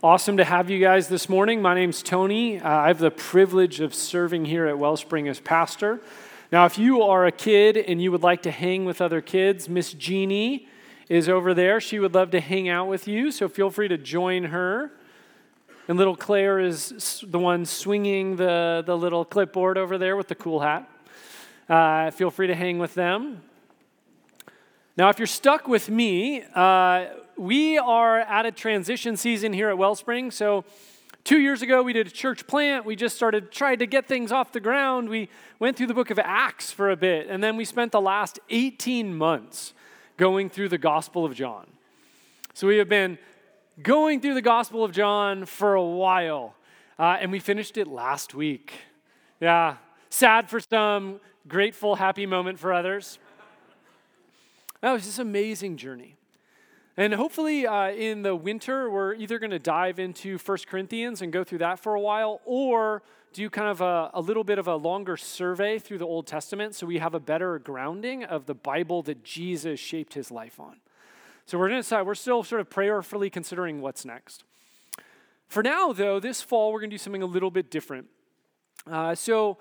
[0.00, 1.60] Awesome to have you guys this morning.
[1.60, 2.60] My name's Tony.
[2.60, 5.98] Uh, I have the privilege of serving here at Wellspring as pastor.
[6.52, 9.68] Now, if you are a kid and you would like to hang with other kids,
[9.68, 10.68] Miss Jeannie
[11.08, 11.80] is over there.
[11.80, 14.92] She would love to hang out with you, so feel free to join her.
[15.88, 20.36] And little Claire is the one swinging the, the little clipboard over there with the
[20.36, 20.88] cool hat.
[21.68, 23.42] Uh, feel free to hang with them.
[24.96, 27.06] Now, if you're stuck with me, uh,
[27.38, 30.30] we are at a transition season here at Wellspring.
[30.30, 30.64] So,
[31.22, 32.84] two years ago, we did a church plant.
[32.84, 35.08] We just started trying to get things off the ground.
[35.08, 35.28] We
[35.60, 38.40] went through the book of Acts for a bit, and then we spent the last
[38.50, 39.72] 18 months
[40.16, 41.66] going through the Gospel of John.
[42.54, 43.18] So, we have been
[43.82, 46.56] going through the Gospel of John for a while,
[46.98, 48.72] uh, and we finished it last week.
[49.40, 49.76] Yeah,
[50.10, 53.20] sad for some, grateful, happy moment for others.
[54.80, 56.17] That was this amazing journey.
[56.98, 61.32] And hopefully, uh, in the winter, we're either going to dive into First Corinthians and
[61.32, 64.66] go through that for a while, or do kind of a, a, little bit of
[64.66, 68.54] a longer survey through the Old Testament so we have a better grounding of the
[68.54, 70.78] Bible that Jesus shaped his life on.
[71.46, 74.42] So we're going to decide, we're still sort of prayerfully considering what's next.
[75.46, 78.08] For now, though, this fall, we're going to do something a little bit different.
[78.90, 79.58] Uh, so,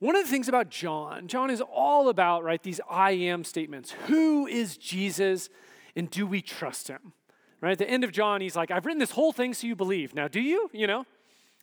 [0.00, 3.92] one of the things about John, John is all about, right, these I am statements.
[4.06, 5.48] Who is Jesus?
[5.96, 7.12] And do we trust him?
[7.60, 7.72] Right?
[7.72, 10.14] At the end of John, he's like, I've written this whole thing so you believe.
[10.14, 10.68] Now, do you?
[10.72, 11.06] You know?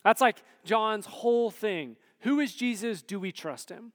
[0.03, 1.97] That's like John's whole thing.
[2.21, 3.01] Who is Jesus?
[3.01, 3.91] Do we trust him?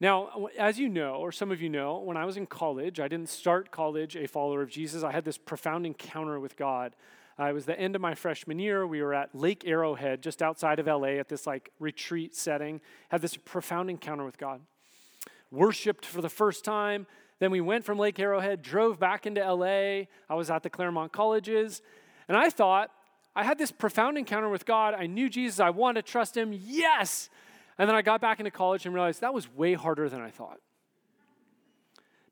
[0.00, 3.06] Now, as you know, or some of you know, when I was in college, I
[3.06, 5.04] didn't start college a follower of Jesus.
[5.04, 6.96] I had this profound encounter with God.
[7.38, 8.84] Uh, it was the end of my freshman year.
[8.84, 12.80] We were at Lake Arrowhead, just outside of LA, at this like retreat setting.
[13.10, 14.60] Had this profound encounter with God.
[15.52, 17.06] Worshipped for the first time,
[17.42, 20.04] then we went from Lake Arrowhead, drove back into LA.
[20.30, 21.82] I was at the Claremont Colleges.
[22.28, 22.92] And I thought,
[23.34, 24.94] I had this profound encounter with God.
[24.94, 25.58] I knew Jesus.
[25.58, 26.52] I wanted to trust him.
[26.52, 27.30] Yes.
[27.78, 30.30] And then I got back into college and realized that was way harder than I
[30.30, 30.60] thought.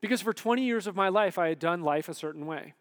[0.01, 2.75] Because for 20 years of my life, I had done life a certain way.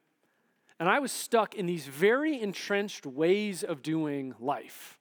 [0.80, 5.00] And I was stuck in these very entrenched ways of doing life.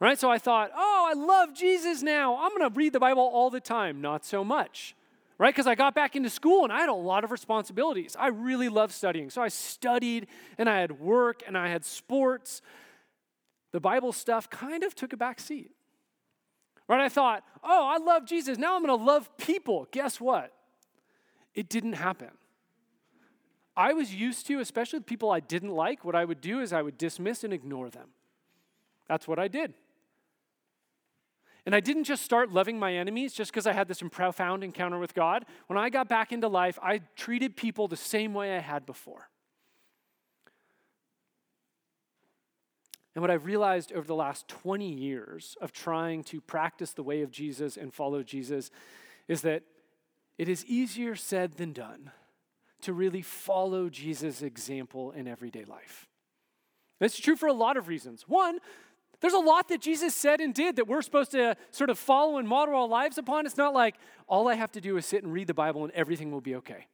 [0.00, 0.18] Right?
[0.18, 2.36] So I thought, oh, I love Jesus now.
[2.38, 4.00] I'm going to read the Bible all the time.
[4.00, 4.96] Not so much
[5.38, 5.54] right?
[5.54, 8.16] Because I got back into school and I had a lot of responsibilities.
[8.18, 9.30] I really loved studying.
[9.30, 10.28] So I studied
[10.58, 12.62] and I had work and I had sports.
[13.72, 15.72] The Bible stuff kind of took a back seat.
[16.86, 17.00] Right?
[17.00, 18.58] I thought, oh, I love Jesus.
[18.58, 19.88] Now I'm going to love people.
[19.90, 20.52] Guess what?
[21.54, 22.30] It didn't happen.
[23.76, 26.72] I was used to, especially with people I didn't like, what I would do is
[26.72, 28.08] I would dismiss and ignore them.
[29.08, 29.74] That's what I did.
[31.66, 34.98] And I didn't just start loving my enemies just because I had this profound encounter
[34.98, 35.46] with God.
[35.66, 39.30] When I got back into life, I treated people the same way I had before.
[43.14, 47.22] And what I've realized over the last 20 years of trying to practice the way
[47.22, 48.70] of Jesus and follow Jesus
[49.28, 49.62] is that
[50.36, 52.10] it is easier said than done
[52.82, 56.08] to really follow Jesus' example in everyday life.
[57.00, 58.24] That's true for a lot of reasons.
[58.26, 58.58] One,
[59.24, 62.36] there's a lot that Jesus said and did that we're supposed to sort of follow
[62.36, 63.46] and model our lives upon.
[63.46, 63.94] It's not like
[64.26, 66.56] all I have to do is sit and read the Bible and everything will be
[66.56, 66.88] okay.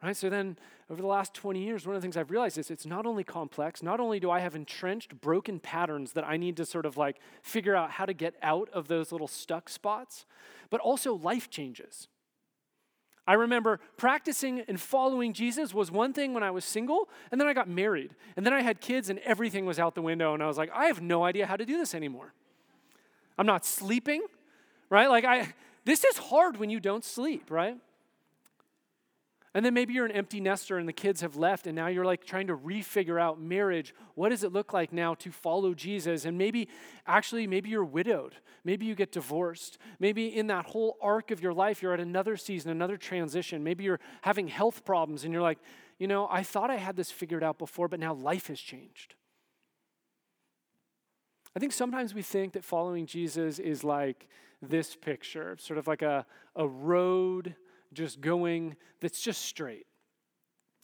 [0.00, 0.16] Right?
[0.16, 0.58] So then,
[0.88, 3.24] over the last 20 years, one of the things I've realized is it's not only
[3.24, 6.96] complex, not only do I have entrenched, broken patterns that I need to sort of
[6.96, 10.24] like figure out how to get out of those little stuck spots,
[10.70, 12.06] but also life changes.
[13.26, 17.46] I remember practicing and following Jesus was one thing when I was single, and then
[17.46, 20.42] I got married, and then I had kids, and everything was out the window, and
[20.42, 22.32] I was like, I have no idea how to do this anymore.
[23.38, 24.22] I'm not sleeping,
[24.90, 25.08] right?
[25.08, 25.54] Like I
[25.84, 27.76] this is hard when you don't sleep, right?
[29.52, 32.04] And then maybe you're an empty nester and the kids have left, and now you're
[32.04, 33.92] like trying to refigure out marriage.
[34.14, 36.24] What does it look like now to follow Jesus?
[36.24, 36.68] And maybe,
[37.04, 38.36] actually, maybe you're widowed.
[38.62, 39.78] Maybe you get divorced.
[39.98, 43.64] Maybe in that whole arc of your life, you're at another season, another transition.
[43.64, 45.58] Maybe you're having health problems, and you're like,
[45.98, 49.16] you know, I thought I had this figured out before, but now life has changed.
[51.56, 54.28] I think sometimes we think that following Jesus is like
[54.62, 56.24] this picture, sort of like a,
[56.54, 57.56] a road
[57.92, 59.86] just going that's just straight.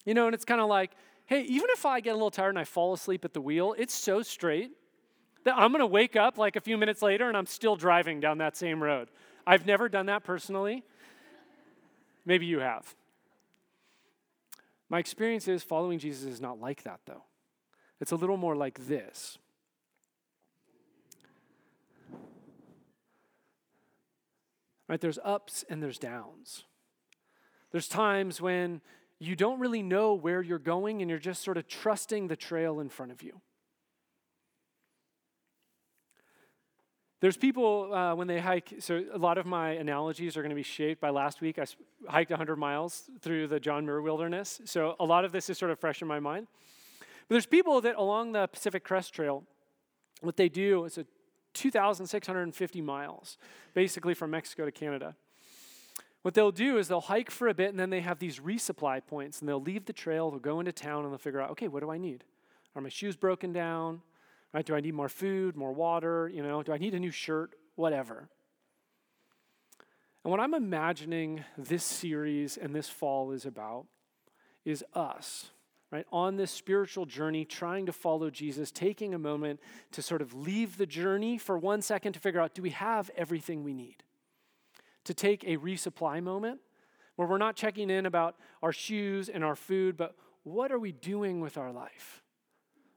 [0.04, 0.92] You know, and it's kind of like,
[1.26, 3.74] hey, even if I get a little tired and I fall asleep at the wheel,
[3.76, 4.70] it's so straight
[5.44, 8.20] that I'm going to wake up like a few minutes later and I'm still driving
[8.20, 9.10] down that same road.
[9.46, 10.84] I've never done that personally.
[12.24, 12.94] Maybe you have.
[14.88, 17.24] My experience is following Jesus is not like that, though.
[18.00, 19.38] It's a little more like this.
[24.88, 25.00] Right?
[25.00, 26.64] There's ups and there's downs.
[27.72, 28.80] There's times when
[29.18, 32.80] you don't really know where you're going and you're just sort of trusting the trail
[32.80, 33.40] in front of you.
[37.20, 40.56] There's people uh, when they hike, so a lot of my analogies are going to
[40.56, 41.58] be shaped by last week.
[41.58, 41.64] I
[42.06, 44.60] hiked 100 miles through the John Muir Wilderness.
[44.66, 46.46] So a lot of this is sort of fresh in my mind.
[47.00, 49.44] But there's people that along the Pacific Crest Trail,
[50.20, 51.06] what they do is a
[51.54, 53.38] 2,650 miles,
[53.72, 55.16] basically from Mexico to Canada.
[56.26, 59.00] What they'll do is they'll hike for a bit and then they have these resupply
[59.06, 61.68] points and they'll leave the trail, they'll go into town and they'll figure out, okay,
[61.68, 62.24] what do I need?
[62.74, 64.02] Are my shoes broken down?
[64.52, 64.66] Right?
[64.66, 66.28] Do I need more food, more water?
[66.28, 67.54] You know, do I need a new shirt?
[67.76, 68.28] Whatever.
[70.24, 73.86] And what I'm imagining this series and this fall is about
[74.64, 75.50] is us,
[75.92, 76.06] right?
[76.10, 79.60] On this spiritual journey, trying to follow Jesus, taking a moment
[79.92, 83.12] to sort of leave the journey for one second to figure out do we have
[83.16, 84.02] everything we need?
[85.06, 86.60] To take a resupply moment
[87.14, 90.92] where we're not checking in about our shoes and our food, but what are we
[90.92, 92.22] doing with our life?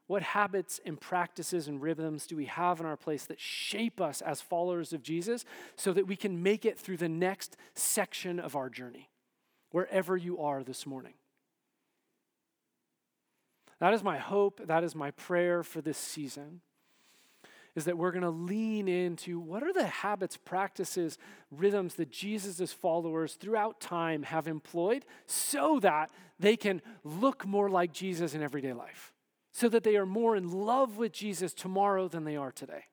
[0.07, 4.21] What habits and practices and rhythms do we have in our place that shape us
[4.21, 5.45] as followers of Jesus
[5.75, 9.11] so that we can make it through the next section of our journey,
[9.69, 11.13] wherever you are this morning?
[13.79, 14.61] That is my hope.
[14.65, 16.61] That is my prayer for this season.
[17.75, 21.17] Is that we're going to lean into what are the habits, practices,
[21.51, 27.93] rhythms that Jesus' followers throughout time have employed so that they can look more like
[27.93, 29.13] Jesus in everyday life
[29.51, 32.85] so that they are more in love with Jesus tomorrow than they are today.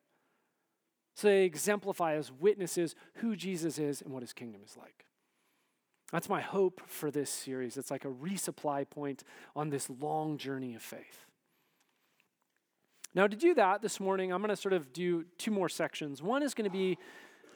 [1.15, 5.07] So they exemplify as witnesses who Jesus is and what his kingdom is like.
[6.13, 7.77] That's my hope for this series.
[7.77, 9.25] It's like a resupply point
[9.55, 11.26] on this long journey of faith.
[13.17, 16.23] Now, to do that this morning, I'm going to sort of do two more sections.
[16.23, 16.99] One is going to be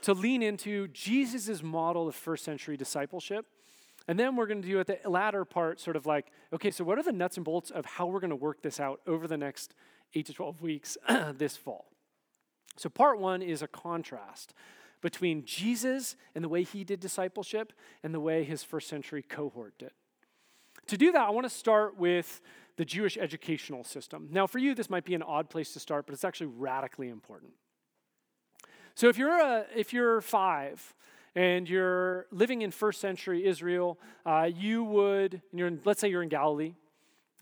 [0.01, 3.45] to lean into Jesus' model of first century discipleship.
[4.09, 6.83] And then we're going to do at the latter part, sort of like, okay, so
[6.83, 9.29] what are the nuts and bolts of how we're going to work this out over
[9.29, 9.75] the next
[10.15, 10.97] eight to 12 weeks
[11.35, 11.91] this fall?
[12.79, 14.55] So, part one is a contrast
[15.03, 19.75] between Jesus and the way he did discipleship and the way his first century cohort
[19.79, 19.91] did.
[20.87, 22.41] To do that, I want to start with
[22.81, 24.29] the Jewish educational system.
[24.31, 27.11] Now, for you, this might be an odd place to start, but it's actually radically
[27.11, 27.53] important.
[28.95, 30.95] So, if you're, a, if you're five,
[31.35, 36.31] and you're living in first century Israel, uh, you would, in, let's say you're in
[36.31, 36.73] Galilee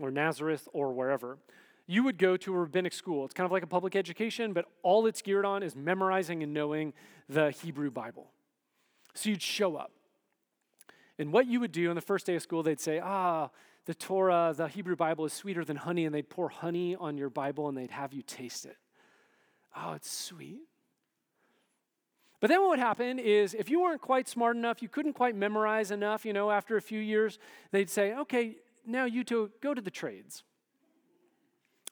[0.01, 1.39] or Nazareth or wherever,
[1.87, 3.25] you would go to a rabbinic school.
[3.25, 6.53] It's kind of like a public education, but all it's geared on is memorizing and
[6.53, 6.95] knowing
[7.29, 8.33] the Hebrew Bible.
[9.15, 9.93] So you'd show up.
[11.17, 13.51] And what you would do on the first day of school, they'd say, ah,
[13.89, 17.31] the Torah, the Hebrew Bible is sweeter than honey, and they'd pour honey on your
[17.31, 18.77] Bible and they'd have you taste it.
[19.75, 20.61] Oh, it's sweet.
[22.39, 25.35] But then what would happen is if you weren't quite smart enough, you couldn't quite
[25.35, 27.39] memorize enough, you know, after a few years,
[27.71, 28.57] they'd say, okay,
[28.87, 30.45] now you two go to the trades.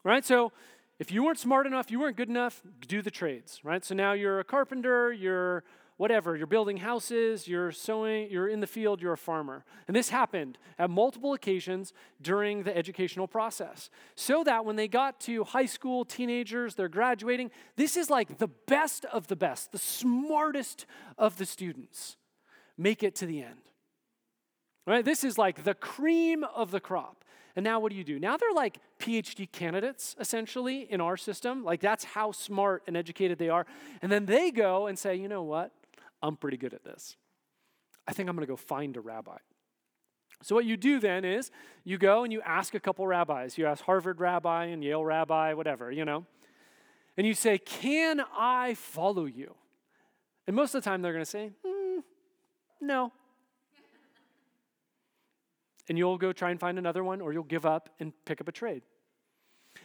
[0.04, 0.22] Right?
[0.22, 0.52] So
[0.98, 3.82] if you weren't smart enough, you weren't good enough, do the trades, right?
[3.82, 5.64] So now you're a carpenter, you're
[5.96, 9.64] whatever, you're building houses, you're sowing, you're in the field, you're a farmer.
[9.88, 13.88] And this happened at multiple occasions during the educational process.
[14.14, 18.48] So that when they got to high school, teenagers, they're graduating, this is like the
[18.48, 22.16] best of the best, the smartest of the students
[22.76, 23.60] make it to the end.
[24.86, 25.04] Right?
[25.04, 27.24] This is like the cream of the crop.
[27.56, 28.20] And now what do you do?
[28.20, 31.64] Now they're like PhD candidates, essentially, in our system.
[31.64, 33.66] Like that's how smart and educated they are.
[34.02, 35.72] And then they go and say, you know what?
[36.26, 37.16] I'm pretty good at this.
[38.08, 39.38] I think I'm going to go find a rabbi.
[40.42, 41.50] So, what you do then is
[41.84, 43.56] you go and you ask a couple rabbis.
[43.56, 46.26] You ask Harvard rabbi and Yale rabbi, whatever, you know.
[47.16, 49.54] And you say, Can I follow you?
[50.46, 52.02] And most of the time they're going to say, mm,
[52.80, 53.12] No.
[55.88, 58.48] and you'll go try and find another one, or you'll give up and pick up
[58.48, 58.82] a trade.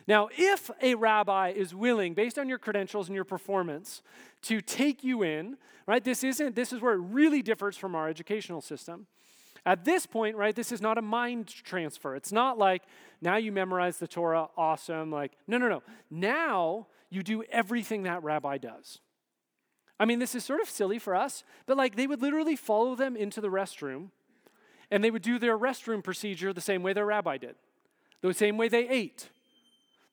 [0.08, 4.02] Now, if a rabbi is willing, based on your credentials and your performance,
[4.44, 8.10] to take you in, right, this isn't, this is where it really differs from our
[8.10, 9.08] educational system.
[9.66, 12.16] At this point, right, this is not a mind transfer.
[12.16, 12.84] It's not like
[13.22, 15.12] now you memorize the Torah, awesome.
[15.12, 15.84] Like, no, no, no.
[16.10, 19.00] Now you do everything that rabbi does.
[20.00, 22.96] I mean, this is sort of silly for us, but like they would literally follow
[22.96, 24.10] them into the restroom
[24.90, 27.56] and they would do their restroom procedure the same way their rabbi did,
[28.22, 29.30] the same way they ate,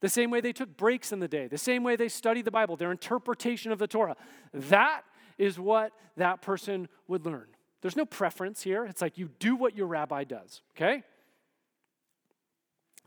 [0.00, 2.50] the same way they took breaks in the day, the same way they studied the
[2.50, 4.16] Bible, their interpretation of the Torah.
[4.52, 5.02] That
[5.38, 7.46] is what that person would learn.
[7.80, 8.84] There's no preference here.
[8.84, 11.02] It's like you do what your rabbi does, okay?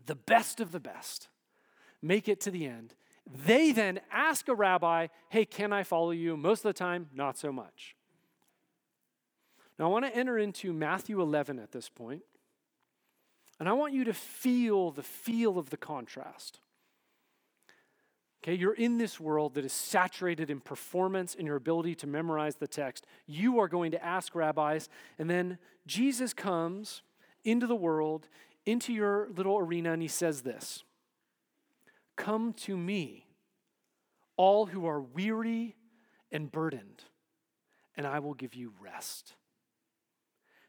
[0.06, 1.28] The best of the best
[2.02, 2.94] make it to the end.
[3.46, 6.36] They then ask a rabbi, hey, can I follow you?
[6.36, 7.96] Most of the time, not so much.
[9.78, 11.90] Now, I want to enter into Matthew 11 at this.
[13.60, 16.60] And I want you to feel the feel of the contrast.
[18.44, 22.56] Okay, you're in this world that is saturated in performance and your ability to memorize
[22.56, 23.06] the text.
[23.28, 27.04] You are going to ask rabbis, and then Jesus comes
[27.44, 28.28] into the world,
[28.66, 30.84] into your little arena, and he says this
[32.16, 33.28] Come to me,
[34.38, 35.76] all who are weary
[36.32, 37.04] and burdened,
[37.96, 39.36] and I will give you rest.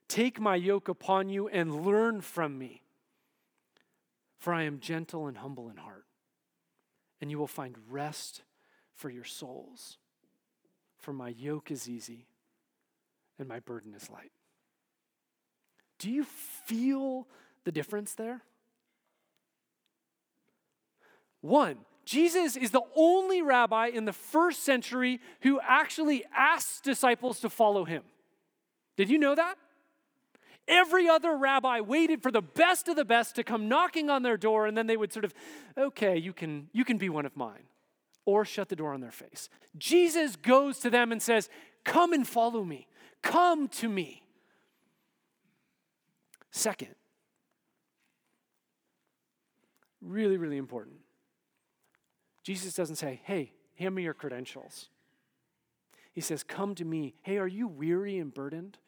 [0.08, 2.82] Take my yoke upon you and learn from me,
[4.38, 6.04] for I am gentle and humble in heart
[7.22, 8.42] and you will find rest
[8.96, 9.96] for your souls.
[10.98, 12.26] For my yoke is easy
[13.38, 14.32] and my burden is light.
[16.00, 17.28] Do you feel
[17.64, 18.42] the difference there?
[21.40, 27.48] One, Jesus is the only rabbi in the first century who actually asked disciples to
[27.48, 28.02] follow him.
[28.96, 29.56] Did you know that?
[30.68, 34.36] Every other rabbi waited for the best of the best to come knocking on their
[34.36, 35.34] door, and then they would sort of,
[35.76, 37.64] okay, you can, you can be one of mine,
[38.24, 39.48] or shut the door on their face.
[39.76, 41.48] Jesus goes to them and says,
[41.84, 42.86] Come and follow me,
[43.22, 44.22] come to me.
[46.52, 46.94] Second,
[50.00, 50.96] really, really important.
[52.44, 54.90] Jesus doesn't say, Hey, hand me your credentials.
[56.12, 57.14] He says, Come to me.
[57.22, 58.78] Hey, are you weary and burdened?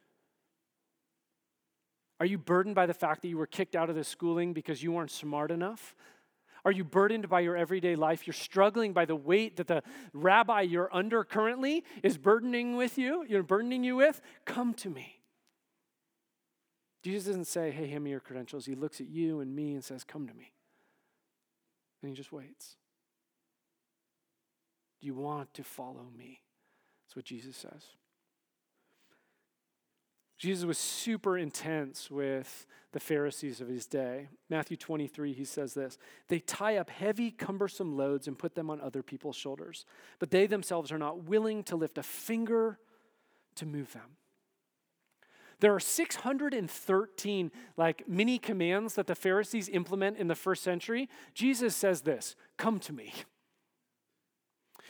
[2.21, 4.83] Are you burdened by the fact that you were kicked out of the schooling because
[4.83, 5.95] you weren't smart enough?
[6.65, 8.27] Are you burdened by your everyday life?
[8.27, 13.25] You're struggling by the weight that the rabbi you're under currently is burdening with you,
[13.29, 14.23] you're burdening you with?
[14.45, 15.21] Come to me.
[17.03, 18.65] Jesus doesn't say, hey, hand me your credentials.
[18.65, 20.53] He looks at you and me and says, come to me.
[22.01, 22.77] And he just waits.
[25.03, 26.41] Do you want to follow me?
[27.05, 27.83] That's what Jesus says.
[30.45, 34.29] Jesus was super intense with the Pharisees of his day.
[34.51, 35.97] Matthew 23, he says this
[36.29, 39.87] They tie up heavy, cumbersome loads and put them on other people's shoulders,
[40.19, 42.79] but they themselves are not willing to lift a finger
[43.55, 44.19] to move them.
[45.61, 51.09] There are 613 like mini commands that the Pharisees implement in the first century.
[51.33, 53.15] Jesus says this Come to me.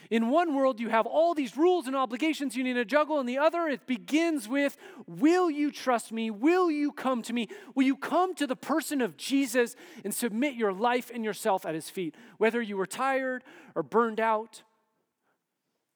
[0.09, 3.19] In one world, you have all these rules and obligations you need to juggle.
[3.19, 6.29] In the other, it begins with Will you trust me?
[6.29, 7.49] Will you come to me?
[7.73, 11.75] Will you come to the person of Jesus and submit your life and yourself at
[11.75, 12.15] his feet?
[12.37, 13.43] Whether you were tired
[13.73, 14.63] or burned out,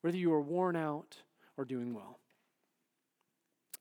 [0.01, 1.17] whether you were worn out
[1.57, 2.19] or doing well.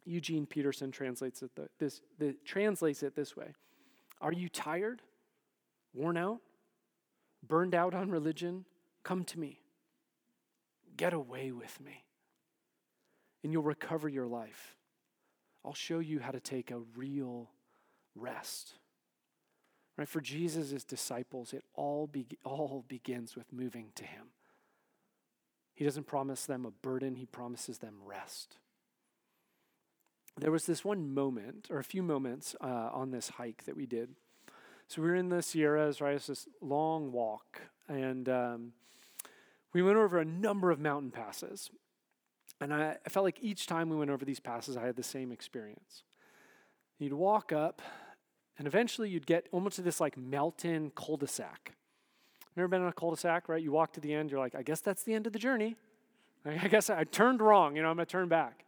[0.05, 3.55] Eugene Peterson translates it, this, the, translates it this way
[4.21, 5.03] Are you tired,
[5.95, 6.41] worn out,
[7.47, 8.65] burned out on religion?
[9.05, 9.61] Come to me.
[10.99, 12.05] Get away with me.
[13.43, 14.77] And you'll recover your life.
[15.65, 17.49] I'll show you how to take a real
[18.15, 18.75] rest.
[19.97, 20.09] Right?
[20.09, 24.27] For Jesus' disciples, it all, be, all begins with moving to Him.
[25.75, 28.57] He doesn't promise them a burden, He promises them rest.
[30.37, 33.87] There was this one moment, or a few moments, uh, on this hike that we
[33.87, 34.11] did.
[34.89, 36.15] So we were in the Sierras, right?
[36.15, 37.61] It's this long walk.
[37.89, 38.73] And um,
[39.73, 41.71] we went over a number of mountain passes.
[42.61, 45.03] And I, I felt like each time we went over these passes, I had the
[45.03, 46.03] same experience.
[46.99, 47.81] You'd walk up,
[48.59, 51.75] and eventually you'd get almost to this like mountain cul-de-sac.
[52.57, 53.63] Never been on a cul-de-sac, right?
[53.63, 55.77] You walk to the end, you're like, I guess that's the end of the journey.
[56.45, 58.65] I guess I turned wrong, you know, I'm gonna turn back.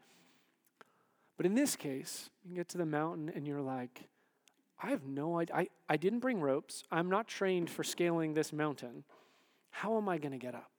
[1.37, 4.11] But in this case, you get to the mountain and you're like,
[4.83, 5.57] I have no idea.
[5.57, 6.85] I, I didn't bring ropes.
[6.91, 9.05] I'm not trained for scaling this mountain.
[9.71, 10.70] How am I going to get up?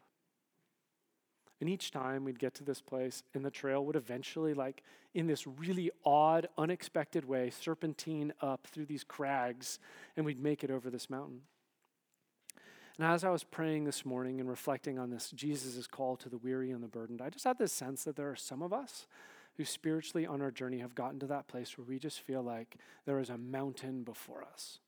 [1.61, 4.81] And each time we'd get to this place, and the trail would eventually, like
[5.13, 9.77] in this really odd, unexpected way, serpentine up through these crags,
[10.17, 11.41] and we'd make it over this mountain.
[12.97, 16.37] And as I was praying this morning and reflecting on this, Jesus' call to the
[16.37, 19.05] weary and the burdened, I just had this sense that there are some of us
[19.57, 22.77] who spiritually on our journey have gotten to that place where we just feel like
[23.05, 24.79] there is a mountain before us.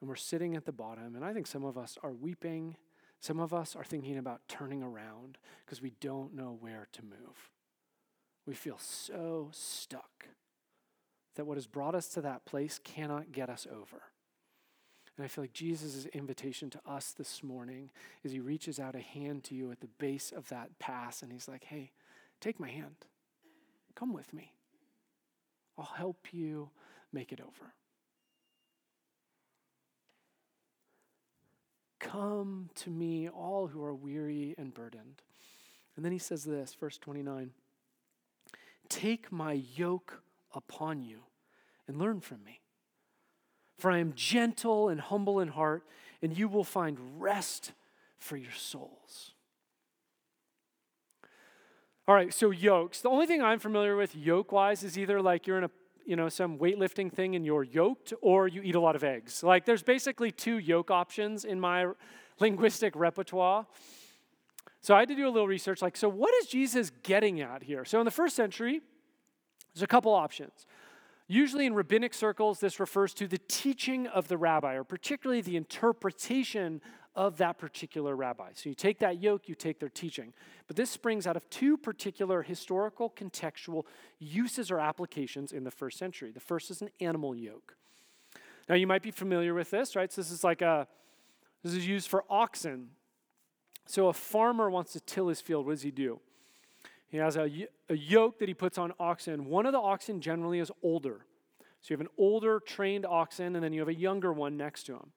[0.00, 2.76] And we're sitting at the bottom, and I think some of us are weeping
[3.26, 7.50] some of us are thinking about turning around because we don't know where to move.
[8.46, 10.28] We feel so stuck
[11.34, 14.02] that what has brought us to that place cannot get us over.
[15.16, 17.90] And I feel like Jesus' invitation to us this morning
[18.22, 21.32] is he reaches out a hand to you at the base of that pass and
[21.32, 21.90] he's like, hey,
[22.40, 22.94] take my hand.
[23.96, 24.52] Come with me.
[25.76, 26.70] I'll help you
[27.12, 27.72] make it over.
[32.06, 35.22] Come to me, all who are weary and burdened.
[35.96, 37.50] And then he says this, verse 29
[38.88, 40.22] Take my yoke
[40.54, 41.20] upon you
[41.88, 42.60] and learn from me,
[43.78, 45.82] For I am gentle and humble in heart,
[46.22, 47.72] and you will find rest
[48.18, 49.32] for your souls.
[52.06, 53.00] All right, so yokes.
[53.00, 55.70] The only thing I'm familiar with yoke wise is either like you're in a
[56.06, 59.42] you know some weightlifting thing and you're yoked or you eat a lot of eggs.
[59.42, 61.86] Like there's basically two yoke options in my
[62.38, 63.66] linguistic repertoire.
[64.80, 67.62] So I had to do a little research like so what is Jesus getting at
[67.62, 67.84] here?
[67.84, 68.80] So in the first century
[69.74, 70.66] there's a couple options.
[71.28, 75.56] Usually in rabbinic circles, this refers to the teaching of the rabbi, or particularly the
[75.56, 76.80] interpretation
[77.16, 78.50] of that particular rabbi.
[78.54, 80.34] So you take that yoke, you take their teaching.
[80.66, 83.84] But this springs out of two particular historical contextual
[84.18, 86.30] uses or applications in the first century.
[86.30, 87.76] The first is an animal yoke.
[88.68, 90.12] Now you might be familiar with this, right?
[90.12, 90.86] So this is like a
[91.64, 92.90] this is used for oxen.
[93.86, 96.20] So a farmer wants to till his field, what does he do?
[97.08, 97.50] He has a,
[97.88, 99.46] a yoke that he puts on oxen.
[99.46, 101.24] One of the oxen generally is older.
[101.80, 104.84] So you have an older trained oxen, and then you have a younger one next
[104.84, 105.12] to him.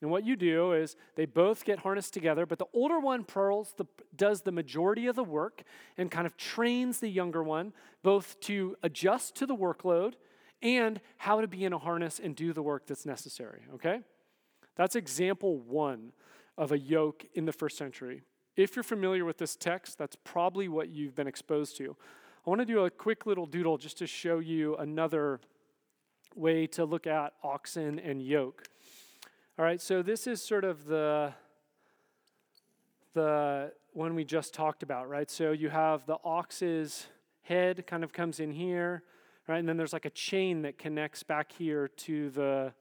[0.00, 3.74] And what you do is they both get harnessed together, but the older one pearls
[3.76, 3.84] the,
[4.16, 5.62] does the majority of the work
[5.98, 10.14] and kind of trains the younger one both to adjust to the workload
[10.62, 14.00] and how to be in a harness and do the work that's necessary, okay?
[14.76, 16.12] That's example one
[16.56, 18.22] of a yoke in the first century.
[18.56, 21.96] If you're familiar with this text, that's probably what you've been exposed to.
[22.46, 25.40] I want to do a quick little doodle just to show you another
[26.34, 28.64] way to look at oxen and yoke.
[29.60, 31.34] All right, so this is sort of the
[33.12, 35.30] the one we just talked about, right?
[35.30, 37.08] So you have the ox's
[37.42, 39.02] head kind of comes in here,
[39.46, 39.58] right?
[39.58, 42.72] And then there's like a chain that connects back here to the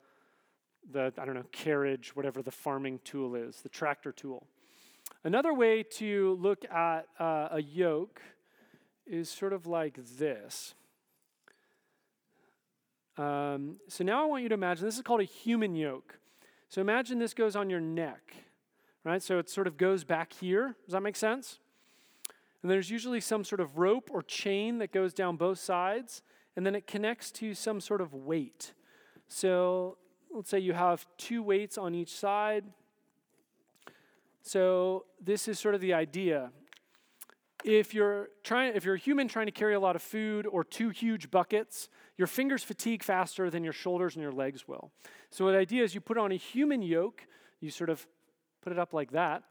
[0.90, 4.48] the I don't know, carriage, whatever the farming tool is, the tractor tool.
[5.26, 8.22] Another way to look at uh, a yoke
[9.06, 10.76] is sort of like this.
[13.18, 16.16] Um, so now I want you to imagine this is called a human yoke.
[16.70, 18.36] So imagine this goes on your neck,
[19.04, 19.24] right?
[19.24, 20.76] So it sort of goes back here.
[20.86, 21.58] Does that make sense?
[22.62, 26.22] And there's usually some sort of rope or chain that goes down both sides,
[26.56, 28.74] and then it connects to some sort of weight.
[29.28, 29.98] So
[30.32, 32.66] let's say you have two weights on each side.
[34.44, 36.52] So this is sort of the idea.
[37.64, 40.64] If you're trying if you're a human trying to carry a lot of food or
[40.64, 44.92] two huge buckets, your fingers fatigue faster than your shoulders and your legs will.
[45.30, 47.28] So the idea is you put on a human yoke,
[47.60, 48.06] you sort of
[48.62, 49.44] put it up like that.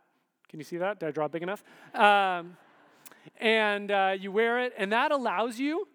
[0.49, 1.01] Can you see that?
[1.01, 1.62] Did I draw big enough?
[1.94, 2.57] Um,
[3.38, 5.87] and uh, you wear it, and that allows you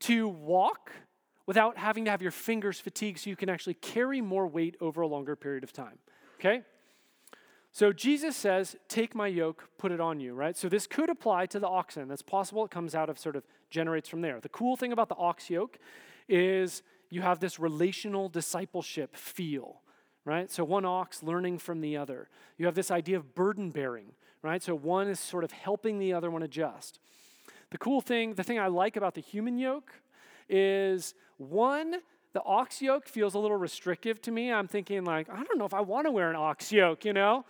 [0.00, 0.90] to walk
[1.46, 5.02] without having to have your fingers fatigued so you can actually carry more weight over
[5.02, 5.98] a longer period of time.
[6.38, 6.62] Okay?
[7.72, 10.56] So Jesus says, Take my yoke, put it on you, right?
[10.56, 12.08] So this could apply to the oxen.
[12.08, 12.64] That's possible.
[12.64, 14.40] It comes out of sort of generates from there.
[14.40, 15.78] The cool thing about the ox yoke
[16.28, 19.80] is you have this relational discipleship feel,
[20.24, 20.50] right?
[20.50, 22.28] So one ox learning from the other.
[22.56, 24.62] You have this idea of burden bearing, right?
[24.62, 26.98] So one is sort of helping the other one adjust.
[27.70, 29.92] The cool thing, the thing I like about the human yoke
[30.48, 31.96] is one,
[32.38, 34.52] the ox yoke feels a little restrictive to me.
[34.52, 37.12] I'm thinking, like, I don't know if I want to wear an ox yoke, you
[37.12, 37.44] know?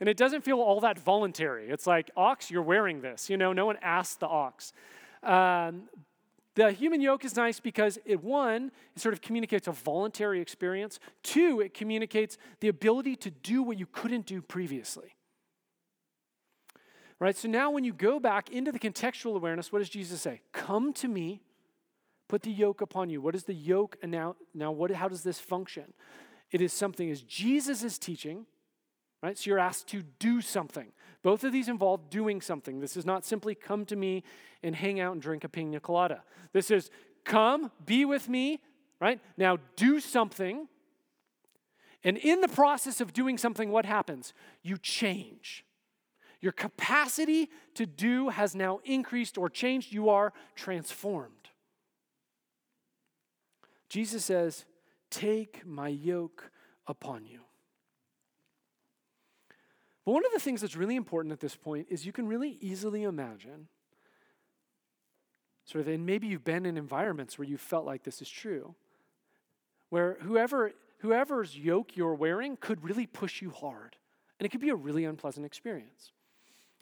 [0.00, 1.70] And it doesn't feel all that voluntary.
[1.70, 3.30] It's like, ox, you're wearing this.
[3.30, 4.74] You know, no one asked the ox.
[5.22, 5.84] Um,
[6.56, 11.00] the human yoke is nice because it, one, it sort of communicates a voluntary experience.
[11.22, 15.16] Two, it communicates the ability to do what you couldn't do previously.
[17.18, 17.34] Right?
[17.34, 20.42] So now when you go back into the contextual awareness, what does Jesus say?
[20.52, 21.40] Come to me,
[22.34, 23.20] put the yoke upon you.
[23.20, 24.34] What is the yoke And now?
[24.52, 25.92] Now, what, how does this function?
[26.50, 28.46] It is something as Jesus is teaching,
[29.22, 29.38] right?
[29.38, 30.90] So you're asked to do something.
[31.22, 32.80] Both of these involve doing something.
[32.80, 34.24] This is not simply come to me
[34.64, 36.24] and hang out and drink a pina colada.
[36.52, 36.90] This is
[37.22, 38.58] come, be with me,
[39.00, 39.20] right?
[39.36, 40.66] Now do something.
[42.02, 44.34] And in the process of doing something, what happens?
[44.60, 45.64] You change.
[46.40, 49.92] Your capacity to do has now increased or changed.
[49.92, 51.43] You are transformed.
[53.88, 54.64] Jesus says,
[55.10, 56.50] Take my yoke
[56.86, 57.40] upon you.
[60.04, 62.58] But one of the things that's really important at this point is you can really
[62.60, 63.68] easily imagine,
[65.64, 68.74] sort of, and maybe you've been in environments where you felt like this is true,
[69.88, 73.96] where whoever, whoever's yoke you're wearing could really push you hard.
[74.38, 76.12] And it could be a really unpleasant experience.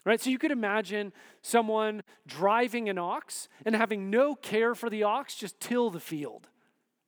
[0.05, 0.19] Right?
[0.19, 5.35] So you could imagine someone driving an ox and having no care for the ox,
[5.35, 6.49] just till the field,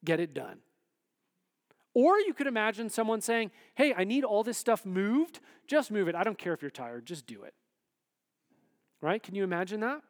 [0.06, 0.60] get it done.
[1.94, 5.39] Or you could imagine someone saying, Hey, I need all this stuff moved.
[5.68, 6.15] Just move it.
[6.15, 7.06] I don't care if you're tired.
[7.06, 7.54] Just do it.
[9.02, 9.22] Right?
[9.22, 10.02] Can you imagine that?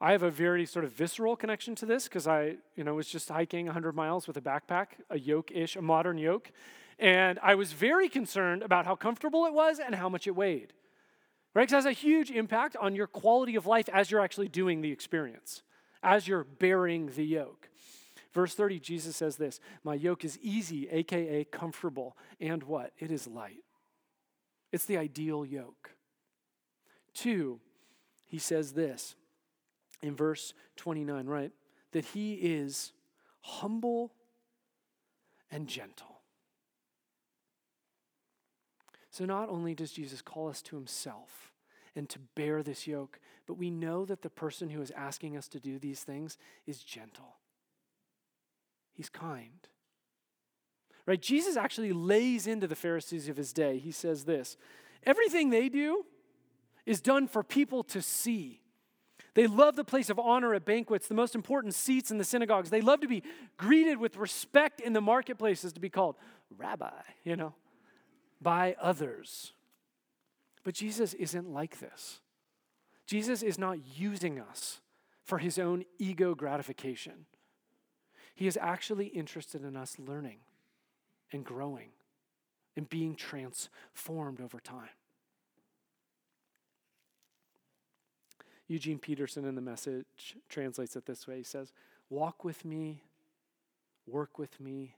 [0.00, 3.08] I have a very sort of visceral connection to this because I, you know, was
[3.08, 6.52] just hiking 100 miles with a backpack, a yoke-ish, a modern yoke,
[6.98, 10.72] and I was very concerned about how comfortable it was and how much it weighed.
[11.54, 11.62] Right?
[11.62, 14.80] Because it has a huge impact on your quality of life as you're actually doing
[14.80, 15.62] the experience,
[16.04, 17.70] as you're bearing the yoke.
[18.32, 22.92] Verse 30, Jesus says this My yoke is easy, aka comfortable, and what?
[22.98, 23.64] It is light.
[24.70, 25.92] It's the ideal yoke.
[27.14, 27.60] Two,
[28.26, 29.14] he says this
[30.02, 31.52] in verse 29, right?
[31.92, 32.92] That he is
[33.40, 34.12] humble
[35.50, 36.20] and gentle.
[39.10, 41.53] So, not only does Jesus call us to himself
[41.96, 45.48] and to bear this yoke, but we know that the person who is asking us
[45.48, 47.36] to do these things is gentle.
[48.92, 49.68] He's kind.
[51.06, 51.20] Right?
[51.20, 53.78] Jesus actually lays into the Pharisees of his day.
[53.78, 54.56] He says this
[55.04, 56.04] everything they do
[56.86, 58.60] is done for people to see.
[59.34, 62.70] They love the place of honor at banquets, the most important seats in the synagogues.
[62.70, 63.24] They love to be
[63.56, 66.14] greeted with respect in the marketplaces, to be called
[66.56, 66.92] rabbi,
[67.24, 67.54] you know,
[68.40, 69.53] by others.
[70.64, 72.20] But Jesus isn't like this.
[73.06, 74.80] Jesus is not using us
[75.22, 77.26] for his own ego gratification.
[78.34, 80.38] He is actually interested in us learning
[81.32, 81.90] and growing
[82.76, 84.88] and being transformed over time.
[88.66, 91.72] Eugene Peterson in the message translates it this way He says,
[92.08, 93.02] Walk with me,
[94.06, 94.96] work with me,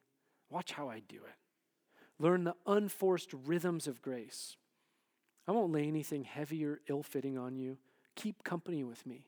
[0.50, 1.34] watch how I do it.
[2.18, 4.56] Learn the unforced rhythms of grace.
[5.46, 7.78] I won't lay anything heavy or ill fitting on you.
[8.14, 9.26] Keep company with me,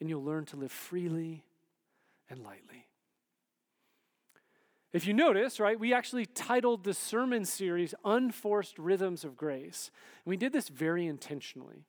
[0.00, 1.44] and you'll learn to live freely
[2.28, 2.86] and lightly.
[4.92, 9.90] If you notice, right, we actually titled the sermon series Unforced Rhythms of Grace.
[10.24, 11.84] And we did this very intentionally.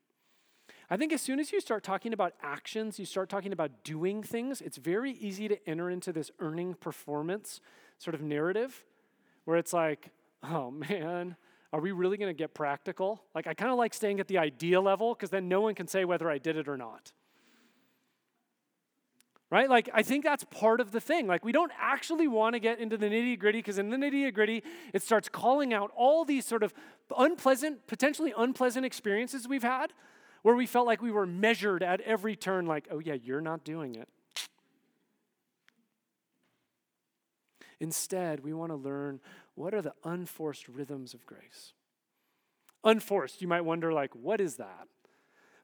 [0.89, 4.23] I think as soon as you start talking about actions, you start talking about doing
[4.23, 7.61] things, it's very easy to enter into this earning performance
[7.97, 8.83] sort of narrative
[9.45, 10.09] where it's like,
[10.43, 11.35] oh man,
[11.73, 13.21] are we really going to get practical?
[13.35, 15.87] Like, I kind of like staying at the idea level because then no one can
[15.87, 17.11] say whether I did it or not
[19.49, 19.69] right?
[19.69, 21.27] Like, I think that's part of the thing.
[21.27, 24.33] Like, we don't actually want to get into the nitty gritty because in the nitty
[24.33, 26.73] gritty, it starts calling out all these sort of
[27.17, 29.93] unpleasant, potentially unpleasant experiences we've had
[30.41, 33.63] where we felt like we were measured at every turn, like, oh, yeah, you're not
[33.63, 34.07] doing it.
[37.79, 39.19] Instead, we want to learn
[39.55, 41.73] what are the unforced rhythms of grace.
[42.83, 44.87] Unforced, you might wonder, like, what is that?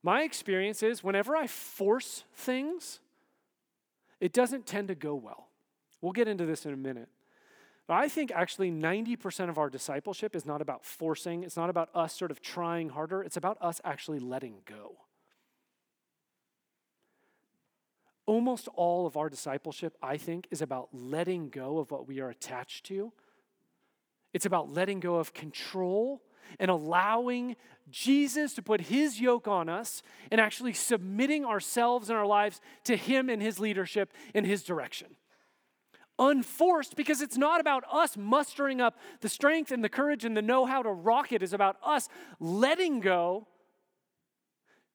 [0.01, 2.99] My experience is whenever I force things,
[4.19, 5.47] it doesn't tend to go well.
[6.01, 7.09] We'll get into this in a minute.
[7.87, 11.89] But I think actually 90% of our discipleship is not about forcing, it's not about
[11.93, 14.97] us sort of trying harder, it's about us actually letting go.
[18.25, 22.29] Almost all of our discipleship, I think, is about letting go of what we are
[22.29, 23.11] attached to.
[24.33, 26.21] It's about letting go of control
[26.59, 27.55] and allowing
[27.89, 32.95] Jesus to put his yoke on us and actually submitting ourselves and our lives to
[32.95, 35.15] him and his leadership in his direction.
[36.19, 40.41] Unforced because it's not about us mustering up the strength and the courage and the
[40.41, 41.41] know how to rock it.
[41.41, 42.07] It's about us
[42.39, 43.47] letting go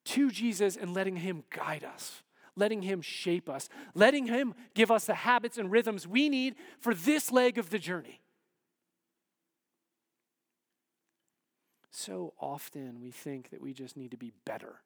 [0.05, 2.23] to Jesus and letting him guide us,
[2.59, 6.93] letting him shape us, letting him give us the habits and rhythms we need for
[6.93, 8.21] this leg of the journey.
[11.91, 14.81] So often we think that we just need to be better.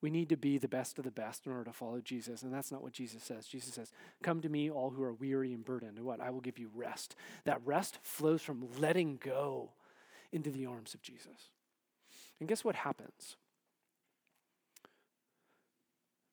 [0.00, 2.42] We need to be the best of the best in order to follow Jesus.
[2.42, 3.46] And that's not what Jesus says.
[3.46, 5.98] Jesus says, Come to me, all who are weary and burdened.
[5.98, 6.20] And what?
[6.20, 7.14] I will give you rest.
[7.44, 9.70] That rest flows from letting go
[10.32, 11.50] into the arms of Jesus.
[12.40, 13.36] And guess what happens?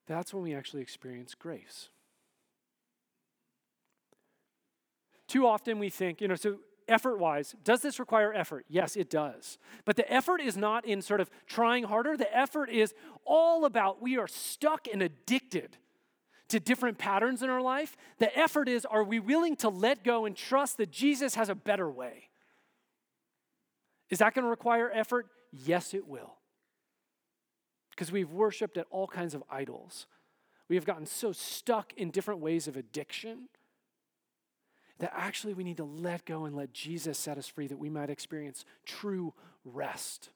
[0.10, 1.90] That's when we actually experience grace.
[5.28, 8.66] Too often we think, you know, so effort wise, does this require effort?
[8.68, 9.60] Yes, it does.
[9.86, 12.18] But the effort is not in sort of trying harder.
[12.18, 15.78] The effort is all about we are stuck and addicted
[16.48, 17.96] to different patterns in our life.
[18.18, 21.56] The effort is are we willing to let go and trust that Jesus has a
[21.56, 22.30] better way?
[24.10, 25.28] Is that going to require effort?
[25.52, 26.39] Yes, it will.
[28.00, 30.08] Because we've worshiped at all kinds of idols.
[30.70, 33.50] We have gotten so stuck in different ways of addiction
[35.00, 37.90] that actually we need to let go and let Jesus set us free that we
[37.90, 39.34] might experience true
[39.66, 40.30] rest.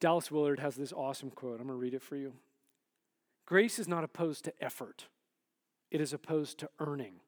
[0.00, 1.60] Dallas Willard has this awesome quote.
[1.60, 2.32] I'm going to read it for you.
[3.46, 5.06] Grace is not opposed to effort,
[5.92, 7.20] it is opposed to earning.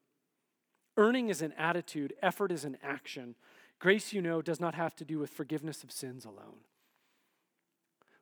[0.97, 3.35] Earning is an attitude, effort is an action.
[3.79, 6.61] Grace, you know, does not have to do with forgiveness of sins alone.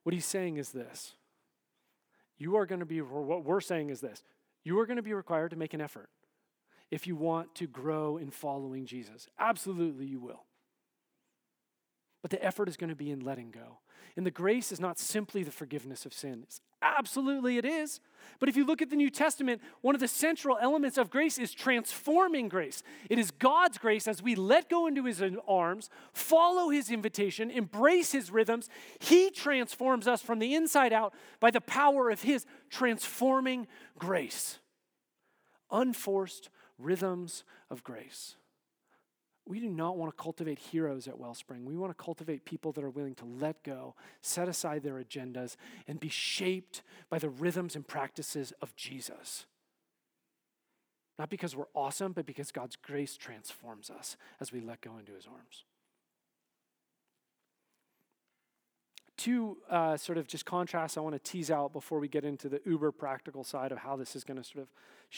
[0.04, 1.14] What he's saying is this
[2.38, 4.24] you are going to be, what we're saying is this
[4.64, 6.10] you are going to be required to make an effort
[6.92, 9.28] if you want to grow in following Jesus.
[9.40, 10.44] Absolutely, you will.
[12.22, 13.80] But the effort is going to be in letting go.
[14.16, 16.62] And the grace is not simply the forgiveness of sins.
[16.84, 18.02] Absolutely, it is.
[18.40, 21.38] But if you look at the New Testament, one of the central elements of grace
[21.38, 22.84] is transforming grace.
[23.10, 28.12] It is God's grace as we let go into his arms, follow his invitation, embrace
[28.12, 28.70] his rhythms.
[29.00, 33.66] He transforms us from the inside out by the power of his transforming
[33.98, 34.60] grace.
[35.72, 38.36] Unforced rhythms of grace.
[39.46, 41.66] We do not want to cultivate heroes at Wellspring.
[41.66, 45.58] We want to cultivate people that are willing to let go, set aside their agendas,
[45.88, 49.46] and be shaped by the rhythms and practices of Jesus.
[51.20, 55.14] Not because we're awesome, but because God's grace transforms us as we let go into
[55.14, 55.66] his arms.
[59.18, 62.50] Two uh, sort of just contrasts I want to tease out before we get into
[62.50, 64.70] the uber practical side of how this is going to sort of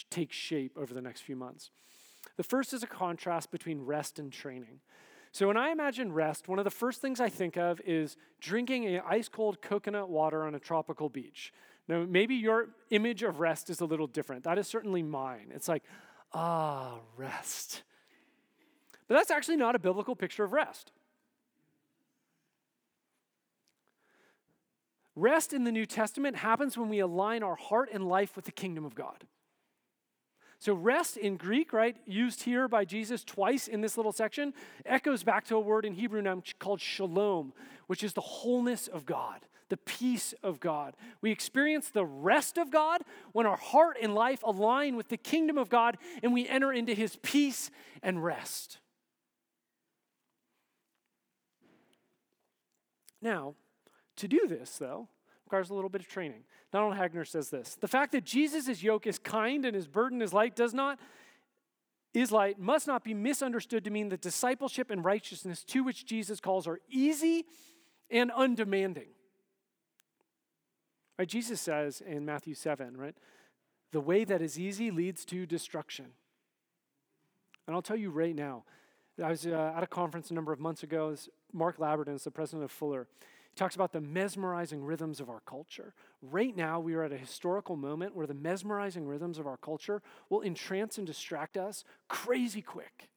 [0.10, 1.72] take shape over the next few months.
[2.38, 4.80] The first is a contrast between rest and training.
[5.32, 8.86] So when I imagine rest, one of the first things I think of is drinking
[8.86, 11.52] an ice cold coconut water on a tropical beach.
[11.88, 14.44] Now, maybe your image of rest is a little different.
[14.44, 15.52] That is certainly mine.
[15.54, 15.84] It's like,
[16.34, 17.84] ah, rest.
[19.08, 20.92] But that's actually not a biblical picture of rest.
[25.16, 28.52] Rest in the New Testament happens when we align our heart and life with the
[28.52, 29.26] kingdom of God.
[30.66, 34.52] So, rest in Greek, right, used here by Jesus twice in this little section,
[34.84, 37.54] echoes back to a word in Hebrew now called shalom,
[37.86, 40.96] which is the wholeness of God, the peace of God.
[41.22, 45.60] We experience the rest of God when our heart and life align with the kingdom
[45.60, 47.70] of God and we enter into his peace
[48.02, 48.80] and rest.
[53.22, 53.54] Now,
[54.16, 55.10] to do this, though,
[55.46, 56.44] requires a little bit of training.
[56.76, 60.34] Donald Hagner says this The fact that Jesus' yoke is kind and his burden is
[60.34, 61.00] light does not
[62.14, 66.42] is light must not be misunderstood to mean that discipleship and righteousness to which Jesus
[66.42, 67.46] calls are easy
[68.12, 69.08] and undemanding.
[71.18, 73.16] Right, Jesus says in Matthew 7, right?
[73.94, 76.08] The way that is easy leads to destruction.
[77.68, 78.66] And I'll tell you right now,
[79.24, 81.16] I was uh, at a conference a number of months ago.
[81.54, 83.08] Mark Labberton is the president of Fuller.
[83.56, 85.94] He talks about the mesmerizing rhythms of our culture.
[86.22, 90.02] Right now, we are at a historical moment where the mesmerizing rhythms of our culture
[90.30, 93.08] will entrance and distract us crazy quick.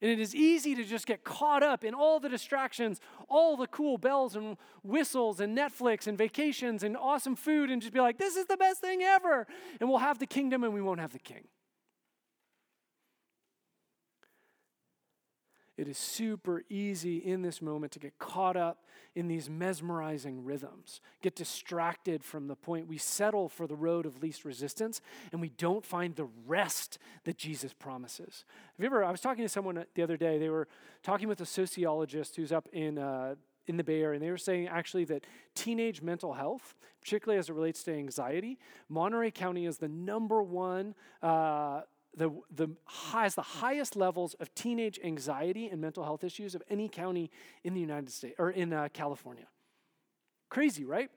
[0.00, 3.66] And it is easy to just get caught up in all the distractions, all the
[3.66, 8.18] cool bells and whistles and Netflix and vacations and awesome food and just be like,
[8.18, 9.48] this is the best thing ever.
[9.80, 11.48] And we'll have the kingdom and we won't have the king.
[15.76, 18.84] It is super easy in this moment to get caught up
[19.14, 22.88] in these mesmerizing rhythms, get distracted from the point.
[22.88, 25.00] We settle for the road of least resistance
[25.32, 28.44] and we don't find the rest that Jesus promises.
[28.76, 30.68] Have you ever, I was talking to someone the other day, they were
[31.02, 33.34] talking with a sociologist who's up in, uh,
[33.66, 37.48] in the Bay Area, and they were saying actually that teenage mental health, particularly as
[37.48, 38.58] it relates to anxiety,
[38.88, 41.82] Monterey County is the number one uh,
[42.16, 42.68] the, the
[43.12, 47.30] has the highest levels of teenage anxiety and mental health issues of any county
[47.62, 49.46] in the United States or in uh, California.
[50.48, 51.10] Crazy, right?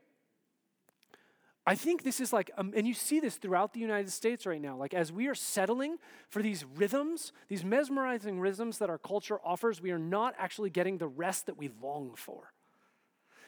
[1.68, 4.62] I think this is like, um, and you see this throughout the United States right
[4.62, 4.78] now.
[4.78, 5.98] Like, as we are settling
[6.30, 10.98] for these rhythms, these mesmerizing rhythms that our culture offers, we are not actually getting
[10.98, 12.54] the rest that we long for.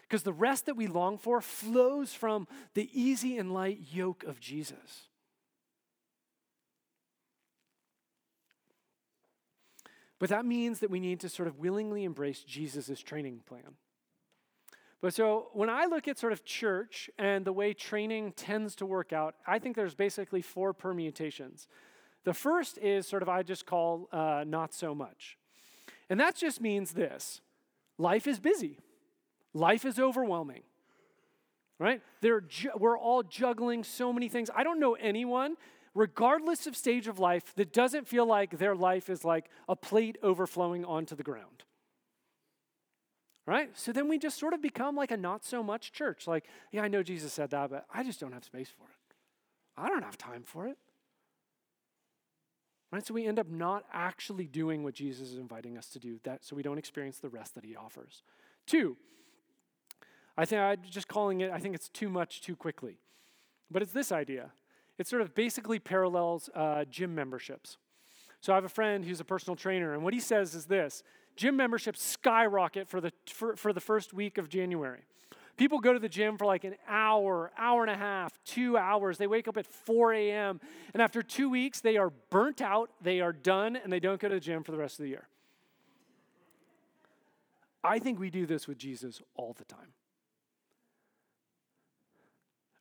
[0.02, 4.42] Because the rest that we long for flows from the easy and light yoke of
[4.42, 5.09] Jesus.
[10.20, 13.76] But that means that we need to sort of willingly embrace Jesus' training plan.
[15.02, 18.86] But so when I look at sort of church and the way training tends to
[18.86, 21.68] work out, I think there's basically four permutations.
[22.26, 25.38] The first is sort of I just call uh, not so much.
[26.10, 27.40] And that just means this
[27.98, 28.80] life is busy,
[29.54, 30.64] life is overwhelming,
[31.80, 32.02] right?
[32.22, 34.50] Ju- we're all juggling so many things.
[34.54, 35.56] I don't know anyone
[35.94, 40.18] regardless of stage of life, that doesn't feel like their life is like a plate
[40.24, 41.64] overflowing onto the ground.
[43.46, 43.72] Right?
[43.78, 46.28] So then we just sort of become like a not so much church.
[46.28, 49.16] Like, yeah, I know Jesus said that, but I just don't have space for it.
[49.76, 50.78] I don't have time for it.
[52.92, 53.06] Right?
[53.06, 56.44] So we end up not actually doing what Jesus is inviting us to do, that
[56.44, 58.24] so we don't experience the rest that he offers.
[58.66, 58.98] Two,
[60.38, 63.00] I think I'm just calling it, I think it's too much too quickly.
[63.70, 64.52] But it's this idea
[65.00, 67.78] it sort of basically parallels uh, gym memberships.
[68.42, 71.04] So I have a friend who's a personal trainer, and what he says is this
[71.36, 75.06] gym memberships skyrocket for the, for, for the first week of January.
[75.56, 79.18] People go to the gym for like an hour, hour and a half, two hours.
[79.18, 80.62] They wake up at 4 a.m.
[80.94, 84.30] And after two weeks, they are burnt out, they are done, and they don't go
[84.30, 85.28] to the gym for the rest of the year.
[87.84, 89.94] I think we do this with Jesus all the time.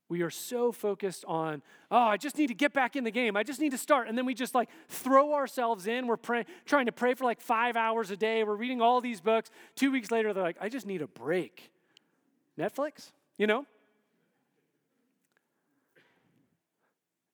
[0.09, 3.37] We are so focused on, oh, I just need to get back in the game.
[3.37, 4.09] I just need to start.
[4.09, 6.07] And then we just like throw ourselves in.
[6.07, 8.43] We're pray- trying to pray for like five hours a day.
[8.43, 9.51] We're reading all these books.
[9.77, 11.71] Two weeks later, they're like, I just need a break.
[12.59, 13.67] Netflix, you know?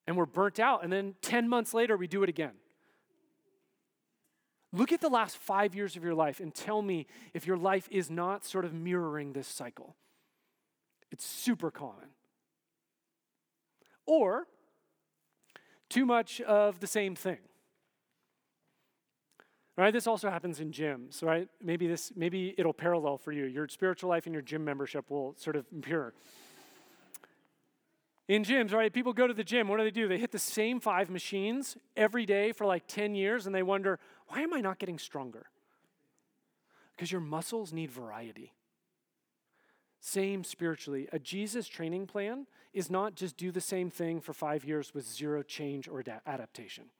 [0.06, 0.82] And we're burnt out.
[0.82, 2.52] And then 10 months later, we do it again.
[4.72, 7.88] Look at the last five years of your life and tell me if your life
[7.92, 9.94] is not sort of mirroring this cycle.
[11.12, 12.13] It's super common.
[14.06, 14.46] Or
[15.88, 17.38] too much of the same thing.
[19.76, 19.92] Right?
[19.92, 21.48] This also happens in gyms, right?
[21.60, 23.44] Maybe this maybe it'll parallel for you.
[23.44, 26.14] Your spiritual life and your gym membership will sort of mirror.
[28.28, 28.92] In gyms, right?
[28.92, 29.68] People go to the gym.
[29.68, 30.08] What do they do?
[30.08, 33.98] They hit the same five machines every day for like 10 years and they wonder,
[34.28, 35.46] why am I not getting stronger?
[36.96, 38.54] Because your muscles need variety.
[40.06, 41.08] Same spiritually.
[41.12, 45.08] A Jesus training plan is not just do the same thing for five years with
[45.08, 46.90] zero change or adaptation.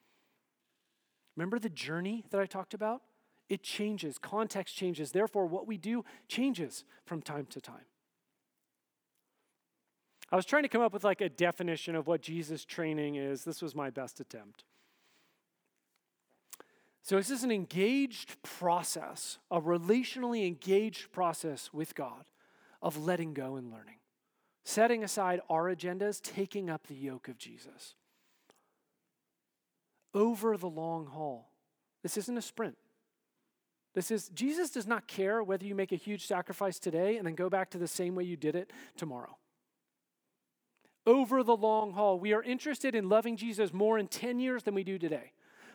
[1.36, 3.02] Remember the journey that I talked about?
[3.50, 5.12] It changes, context changes.
[5.12, 7.84] Therefore, what we do changes from time to time.
[10.32, 13.44] I was trying to come up with like a definition of what Jesus training is.
[13.44, 14.64] This was my best attempt.
[17.02, 22.24] So, this is an engaged process, a relationally engaged process with God
[22.84, 23.96] of letting go and learning,
[24.62, 27.94] setting aside our agendas, taking up the yoke of Jesus.
[30.12, 31.50] Over the long haul.
[32.02, 32.76] This isn't a sprint.
[33.94, 37.34] This is, Jesus does not care whether you make a huge sacrifice today and then
[37.34, 39.38] go back to the same way you did it tomorrow.
[41.06, 44.74] Over the long haul, we are interested in loving Jesus more in 10 years than
[44.74, 45.32] we do today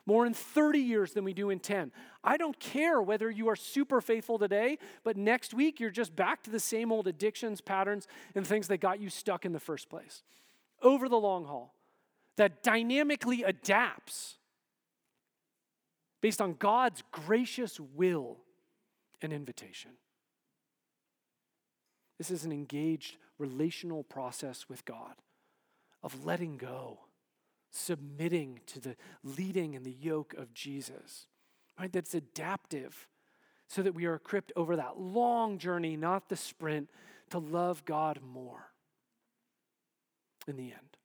[0.09, 1.91] more in 30 years than we do in 10.
[2.23, 6.41] I don't care whether you are super faithful today, but next week you're just back
[6.43, 9.87] to the same old addictions, patterns, and things that got you stuck in the first
[9.87, 10.23] place.
[10.81, 11.75] Over the long haul,
[12.37, 14.37] that dynamically adapts
[16.21, 18.37] based on God's gracious will
[19.21, 19.91] and invitation.
[22.17, 25.13] This is an engaged relational process with God
[26.01, 26.97] of letting go
[27.71, 31.27] submitting to the leading and the yoke of Jesus,
[31.79, 31.91] right?
[31.91, 33.07] That's adaptive
[33.67, 36.89] so that we are equipped over that long journey, not the sprint,
[37.29, 38.71] to love God more
[40.47, 40.97] in the end.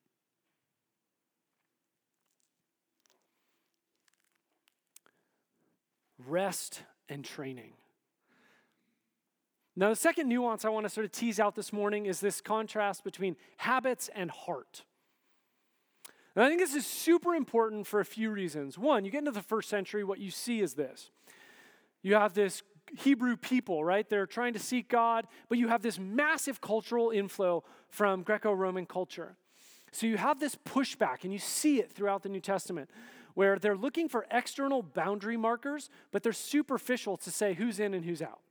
[6.27, 7.73] Rest and training.
[9.75, 12.41] Now, the second nuance I want to sort of tease out this morning is this
[12.41, 14.85] contrast between habits and heart.
[16.35, 18.77] And I think this is super important for a few reasons.
[18.77, 21.11] One, you get into the first century, what you see is this
[22.01, 22.61] you have this
[22.99, 24.07] Hebrew people, right?
[24.07, 28.85] They're trying to seek God, but you have this massive cultural inflow from Greco Roman
[28.85, 29.37] culture.
[29.91, 32.89] So you have this pushback, and you see it throughout the New Testament,
[33.33, 38.05] where they're looking for external boundary markers, but they're superficial to say who's in and
[38.05, 38.41] who's out.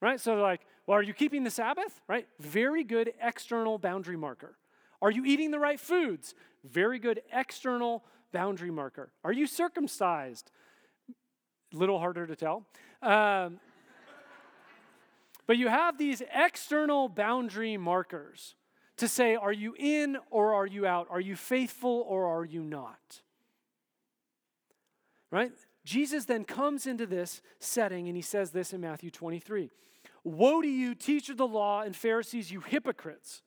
[0.00, 0.20] Right?
[0.20, 2.02] So they're like, well, are you keeping the Sabbath?
[2.06, 2.28] Right?
[2.38, 4.56] Very good external boundary marker.
[5.04, 6.34] Are you eating the right foods?
[6.64, 9.10] Very good external boundary marker.
[9.22, 10.50] Are you circumcised?
[11.74, 12.64] A little harder to tell.
[13.02, 13.60] Um,
[15.46, 18.54] but you have these external boundary markers
[18.96, 21.06] to say, are you in or are you out?
[21.10, 23.20] Are you faithful or are you not?
[25.30, 25.52] Right?
[25.84, 29.70] Jesus then comes into this setting and he says this in Matthew 23
[30.24, 33.42] Woe to you, teacher of the law and Pharisees, you hypocrites!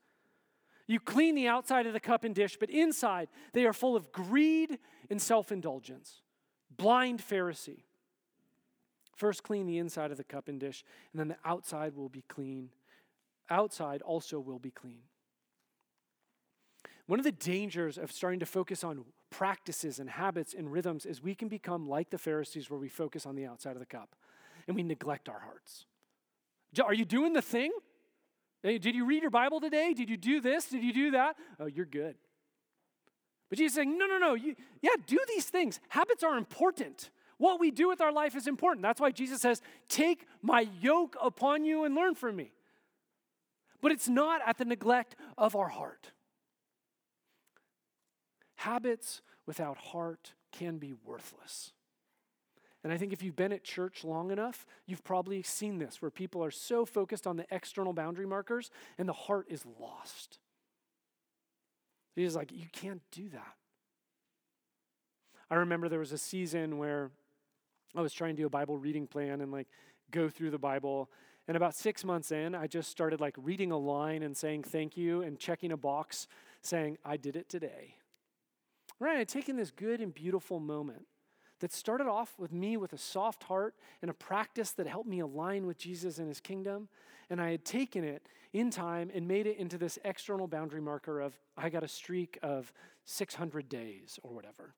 [0.88, 4.12] You clean the outside of the cup and dish, but inside they are full of
[4.12, 6.22] greed and self indulgence.
[6.76, 7.84] Blind Pharisee.
[9.16, 12.24] First, clean the inside of the cup and dish, and then the outside will be
[12.28, 12.70] clean.
[13.50, 15.02] Outside also will be clean.
[17.08, 21.22] One of the dangers of starting to focus on practices and habits and rhythms is
[21.22, 24.16] we can become like the Pharisees, where we focus on the outside of the cup
[24.68, 25.86] and we neglect our hearts.
[26.84, 27.72] Are you doing the thing?
[28.64, 29.94] Did you read your Bible today?
[29.94, 30.66] Did you do this?
[30.66, 31.36] Did you do that?
[31.60, 32.16] Oh, you're good.
[33.50, 34.34] But Jesus saying, no, no, no.
[34.34, 35.80] You, yeah, do these things.
[35.90, 37.12] Habits are important.
[37.38, 38.82] What we do with our life is important.
[38.82, 42.52] That's why Jesus says, Take my yoke upon you and learn from me.
[43.80, 46.12] But it's not at the neglect of our heart.
[48.56, 51.74] Habits without heart can be worthless.
[52.88, 56.10] And I think if you've been at church long enough, you've probably seen this where
[56.10, 60.40] people are so focused on the external boundary markers and the heart is lost.
[62.16, 63.56] He's like, you can't do that.
[65.52, 67.12] I remember there was a season where
[67.94, 69.68] I was trying to do a Bible reading plan and like
[70.10, 71.10] go through the Bible.
[71.46, 74.96] And about six months in, I just started like reading a line and saying thank
[74.96, 76.26] you and checking a box
[76.62, 77.96] saying, I did it today.
[78.98, 79.18] Right?
[79.18, 81.06] I'd taken this good and beautiful moment
[81.60, 85.20] that started off with me with a soft heart and a practice that helped me
[85.20, 86.88] align with Jesus and his kingdom.
[87.30, 91.20] And I had taken it in time and made it into this external boundary marker
[91.20, 92.72] of, I got a streak of
[93.06, 94.74] 600 days or whatever.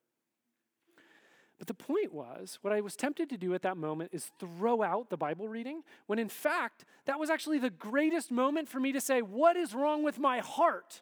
[1.59, 4.81] But the point was, what I was tempted to do at that moment is throw
[4.81, 8.93] out the Bible reading, when in fact, that was actually the greatest moment for me
[8.93, 11.01] to say, What is wrong with my heart?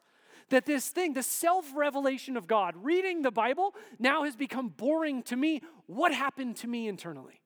[0.49, 5.23] That this thing, the self revelation of God, reading the Bible, now has become boring
[5.23, 5.61] to me.
[5.87, 7.41] What happened to me internally?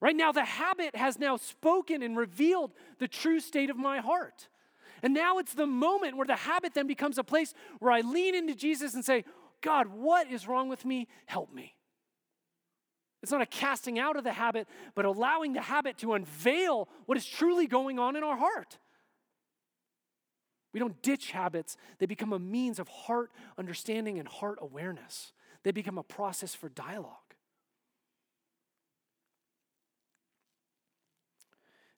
[0.00, 4.48] Right now, the habit has now spoken and revealed the true state of my heart.
[5.02, 8.34] And now it's the moment where the habit then becomes a place where I lean
[8.34, 9.24] into Jesus and say,
[9.60, 11.08] God, what is wrong with me?
[11.26, 11.76] Help me.
[13.22, 17.16] It's not a casting out of the habit, but allowing the habit to unveil what
[17.16, 18.78] is truly going on in our heart.
[20.72, 25.32] We don't ditch habits, they become a means of heart understanding and heart awareness.
[25.62, 27.16] They become a process for dialogue.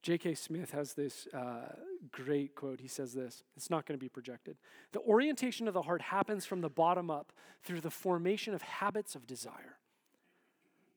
[0.03, 0.35] J.K.
[0.35, 1.77] Smith has this uh,
[2.13, 2.79] great quote.
[2.79, 4.59] He says this it's not going to be projected.
[4.93, 9.15] The orientation of the heart happens from the bottom up through the formation of habits
[9.15, 9.79] of desire.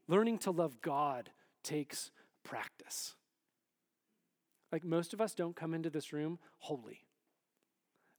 [0.09, 1.29] Learning to love God
[1.63, 2.11] takes
[2.43, 3.15] practice.
[4.73, 7.06] Like most of us don't come into this room holy.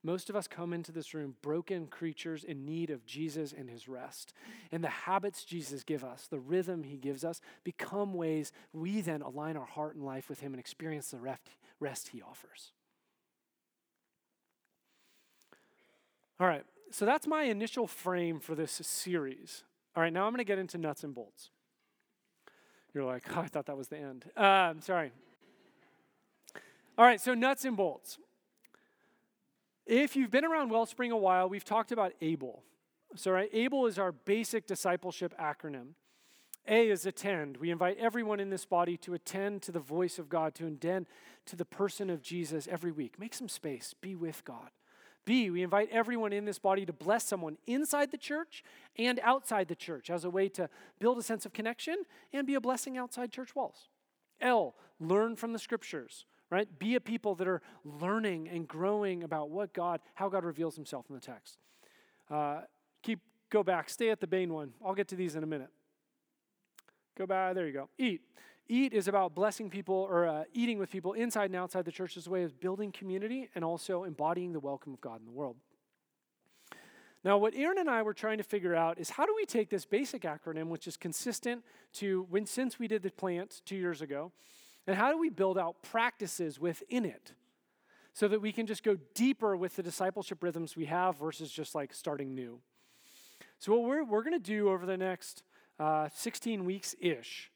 [0.09, 3.89] Most of us come into this room broken creatures in need of Jesus and his
[3.89, 4.33] rest.
[4.73, 9.21] And the habits Jesus gives us, the rhythm he gives us, become ways we then
[9.21, 11.37] align our heart and life with him and experience the
[11.79, 12.73] rest he offers.
[16.41, 19.63] All right, so that's my initial frame for this series.
[19.95, 21.51] All right, now I'm going to get into nuts and bolts.
[22.95, 24.25] You're like, oh, I thought that was the end.
[24.35, 25.13] Uh, sorry.
[26.97, 28.17] All right, so nuts and bolts.
[29.89, 32.63] If you've been around Wellspring a while, we've talked about ABLE.
[33.17, 35.95] So, right, ABLE is our basic discipleship acronym.
[36.69, 37.57] A is attend.
[37.57, 41.07] We invite everyone in this body to attend to the voice of God, to attend
[41.47, 43.19] to the person of Jesus every week.
[43.19, 44.69] Make some space, be with God.
[45.25, 48.63] B, we invite everyone in this body to bless someone inside the church
[48.99, 50.69] and outside the church as a way to
[50.99, 52.03] build a sense of connection
[52.35, 53.89] and be a blessing outside church walls.
[54.39, 56.69] L, learn from the scriptures right?
[56.79, 61.07] Be a people that are learning and growing about what God, how God reveals himself
[61.09, 61.59] in the text.
[62.31, 62.63] Uh,
[63.03, 63.21] keep,
[63.51, 64.73] go back, stay at the main one.
[64.85, 65.71] I'll get to these in a minute.
[67.17, 67.89] Go back, there you go.
[67.99, 68.23] Eat.
[68.69, 72.17] Eat is about blessing people or uh, eating with people inside and outside the church
[72.17, 75.33] as a way of building community and also embodying the welcome of God in the
[75.33, 75.57] world.
[77.25, 79.71] Now, what Aaron and I were trying to figure out is how do we take
[79.71, 84.01] this basic acronym, which is consistent to when since we did the plant two years
[84.01, 84.33] ago,
[84.89, 87.33] and how do we build out practices within it
[88.15, 91.75] so that we can just go deeper with the discipleship rhythms we have versus just
[91.75, 92.59] like starting new?
[93.59, 95.43] So, what we're, we're going to do over the next
[95.79, 97.51] uh, 16 weeks ish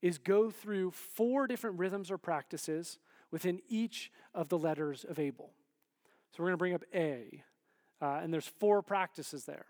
[0.00, 2.98] is go through four different rhythms or practices
[3.30, 5.50] within each of the letters of ABLE.
[6.32, 7.44] So, we're going to bring up A,
[8.00, 9.66] uh, and there's four practices there.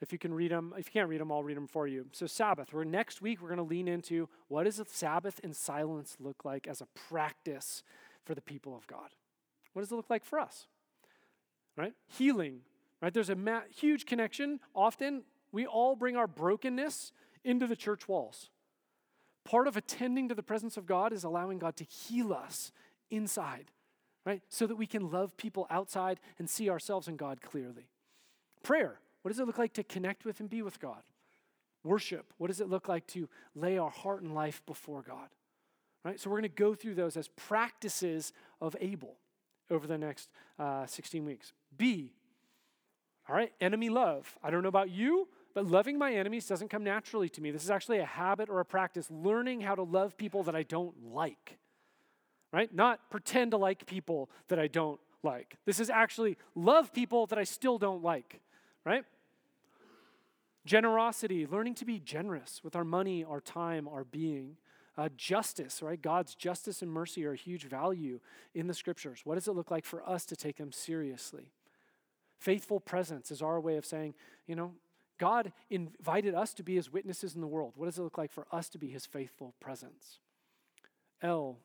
[0.00, 2.06] If you can read them, if you can't read them, I'll read them for you.
[2.12, 2.72] So, Sabbath.
[2.72, 6.44] We're next week, we're going to lean into what does a Sabbath in silence look
[6.44, 7.82] like as a practice
[8.24, 9.10] for the people of God?
[9.72, 10.66] What does it look like for us?
[11.76, 11.92] Right?
[12.06, 12.60] Healing.
[13.00, 13.12] Right?
[13.12, 14.60] There's a ma- huge connection.
[14.74, 15.22] Often,
[15.52, 17.12] we all bring our brokenness
[17.44, 18.50] into the church walls.
[19.44, 22.72] Part of attending to the presence of God is allowing God to heal us
[23.10, 23.70] inside,
[24.24, 24.42] right?
[24.48, 27.88] So that we can love people outside and see ourselves and God clearly.
[28.62, 29.00] Prayer.
[29.24, 31.00] What does it look like to connect with and be with God?
[31.82, 32.34] Worship.
[32.36, 35.28] What does it look like to lay our heart and life before God?
[36.04, 36.20] Right?
[36.20, 39.16] So we're going to go through those as practices of ABLE
[39.70, 41.54] over the next uh, 16 weeks.
[41.74, 42.12] B,
[43.26, 44.38] all right, enemy love.
[44.42, 47.50] I don't know about you, but loving my enemies doesn't come naturally to me.
[47.50, 50.64] This is actually a habit or a practice, learning how to love people that I
[50.64, 51.56] don't like,
[52.52, 52.74] right?
[52.74, 55.56] Not pretend to like people that I don't like.
[55.64, 58.42] This is actually love people that I still don't like,
[58.84, 59.04] right?
[60.66, 64.56] Generosity, learning to be generous with our money, our time, our being.
[64.96, 66.00] Uh, justice, right?
[66.00, 68.20] God's justice and mercy are a huge value
[68.54, 69.22] in the scriptures.
[69.24, 71.50] What does it look like for us to take them seriously?
[72.38, 74.14] Faithful presence is our way of saying,
[74.46, 74.72] you know,
[75.18, 77.72] God invited us to be his witnesses in the world.
[77.76, 80.18] What does it look like for us to be his faithful presence?
[81.22, 81.58] L.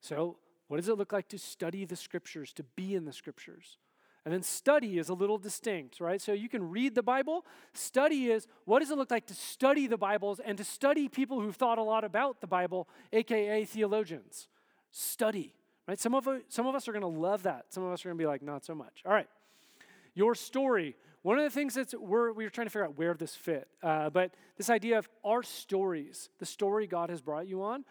[0.00, 0.36] So,
[0.68, 3.78] what does it look like to study the scriptures, to be in the scriptures?
[4.24, 6.20] And then study is a little distinct, right?
[6.20, 7.46] So you can read the Bible.
[7.72, 11.40] Study is what does it look like to study the Bibles and to study people
[11.40, 14.48] who've thought a lot about the Bible, aka theologians.
[14.90, 15.54] Study,
[15.88, 15.98] right?
[15.98, 17.66] Some of, some of us are going to love that.
[17.70, 19.02] Some of us are going to be like, not so much.
[19.06, 19.28] All right.
[20.14, 20.96] Your story.
[21.22, 24.10] One of the things that we're, we're trying to figure out where this fit, uh,
[24.10, 27.84] but this idea of our stories, the story God has brought you on,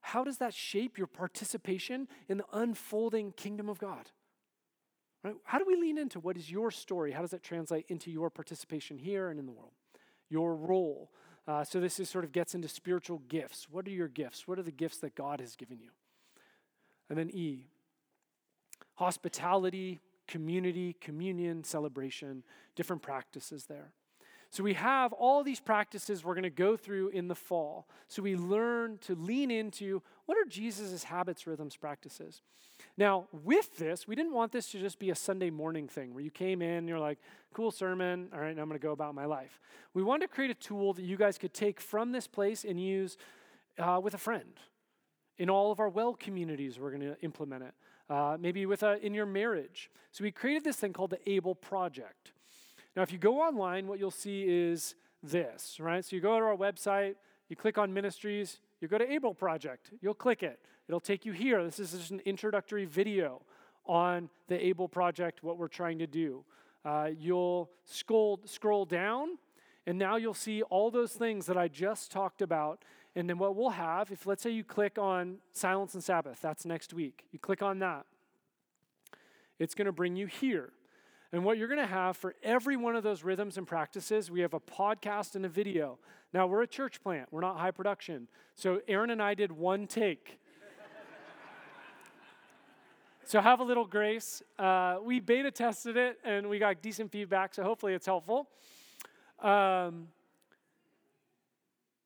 [0.00, 4.10] how does that shape your participation in the unfolding kingdom of God?
[5.22, 5.34] Right?
[5.44, 7.12] How do we lean into what is your story?
[7.12, 9.72] How does that translate into your participation here and in the world?
[10.28, 11.10] Your role.
[11.46, 13.68] Uh, so this is sort of gets into spiritual gifts.
[13.70, 14.48] What are your gifts?
[14.48, 15.90] What are the gifts that God has given you?
[17.08, 17.66] And then E,
[18.94, 22.42] hospitality, community, communion, celebration,
[22.74, 23.92] different practices there.
[24.52, 27.88] So we have all these practices we're going to go through in the fall.
[28.08, 32.42] So we learn to lean into what are Jesus' habits, rhythms, practices.
[32.98, 36.22] Now, with this, we didn't want this to just be a Sunday morning thing where
[36.22, 37.18] you came in and you're like,
[37.54, 39.58] cool sermon, all right, now I'm going to go about my life.
[39.94, 42.78] We wanted to create a tool that you guys could take from this place and
[42.78, 43.16] use
[43.78, 44.60] uh, with a friend.
[45.38, 47.74] In all of our well communities, we're going to implement it.
[48.10, 49.90] Uh, maybe with a, in your marriage.
[50.10, 52.32] So we created this thing called the Able Project.
[52.94, 56.04] Now, if you go online, what you'll see is this, right?
[56.04, 57.14] So you go to our website,
[57.48, 60.60] you click on ministries, you go to Able Project, you'll click it.
[60.88, 61.64] It'll take you here.
[61.64, 63.42] This is just an introductory video
[63.86, 66.44] on the Able Project, what we're trying to do.
[66.84, 69.38] Uh, you'll scroll, scroll down,
[69.86, 72.84] and now you'll see all those things that I just talked about.
[73.14, 76.64] And then what we'll have, if let's say you click on Silence and Sabbath, that's
[76.64, 78.06] next week, you click on that,
[79.58, 80.72] it's going to bring you here.
[81.32, 84.40] And what you're going to have for every one of those rhythms and practices, we
[84.40, 85.98] have a podcast and a video.
[86.34, 88.28] Now, we're a church plant, we're not high production.
[88.54, 90.38] So, Aaron and I did one take.
[93.24, 94.42] so, have a little grace.
[94.58, 98.48] Uh, we beta tested it and we got decent feedback, so hopefully it's helpful.
[99.40, 100.08] Um,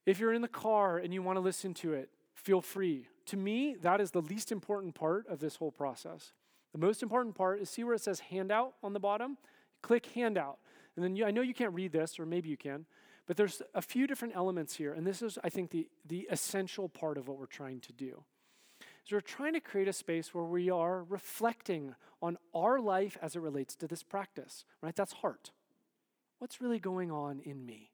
[0.06, 3.08] if you're in the car and you want to listen to it, feel free.
[3.26, 6.32] To me, that is the least important part of this whole process.
[6.76, 9.38] The most important part is see where it says handout on the bottom?
[9.80, 10.58] Click handout.
[10.94, 12.84] And then you, I know you can't read this, or maybe you can,
[13.26, 14.92] but there's a few different elements here.
[14.92, 18.24] And this is, I think, the, the essential part of what we're trying to do.
[19.04, 23.36] So we're trying to create a space where we are reflecting on our life as
[23.36, 24.94] it relates to this practice, right?
[24.94, 25.52] That's heart.
[26.40, 27.90] What's really going on in me?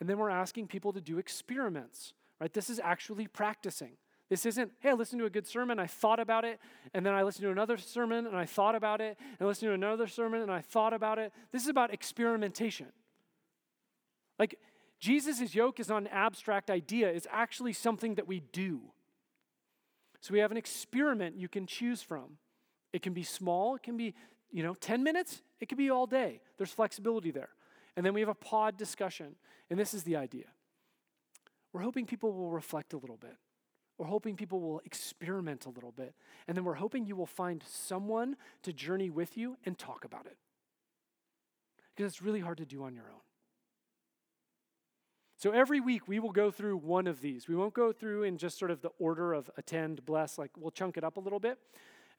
[0.00, 2.54] And then we're asking people to do experiments, right?
[2.54, 3.98] This is actually practicing.
[4.28, 6.60] This isn't, hey, I listened to a good sermon, I thought about it,
[6.92, 9.70] and then I listened to another sermon and I thought about it, and I listened
[9.70, 11.32] to another sermon and I thought about it.
[11.50, 12.88] This is about experimentation.
[14.38, 14.58] Like,
[15.00, 18.80] Jesus' yoke is not an abstract idea, it's actually something that we do.
[20.20, 22.38] So we have an experiment you can choose from.
[22.92, 24.14] It can be small, it can be,
[24.50, 26.40] you know, 10 minutes, it could be all day.
[26.58, 27.50] There's flexibility there.
[27.96, 29.36] And then we have a pod discussion,
[29.70, 30.46] and this is the idea.
[31.72, 33.36] We're hoping people will reflect a little bit.
[33.98, 36.14] We're hoping people will experiment a little bit.
[36.46, 40.26] And then we're hoping you will find someone to journey with you and talk about
[40.26, 40.36] it.
[41.94, 43.20] Because it's really hard to do on your own.
[45.36, 47.48] So every week we will go through one of these.
[47.48, 50.70] We won't go through in just sort of the order of attend, bless, like we'll
[50.70, 51.58] chunk it up a little bit.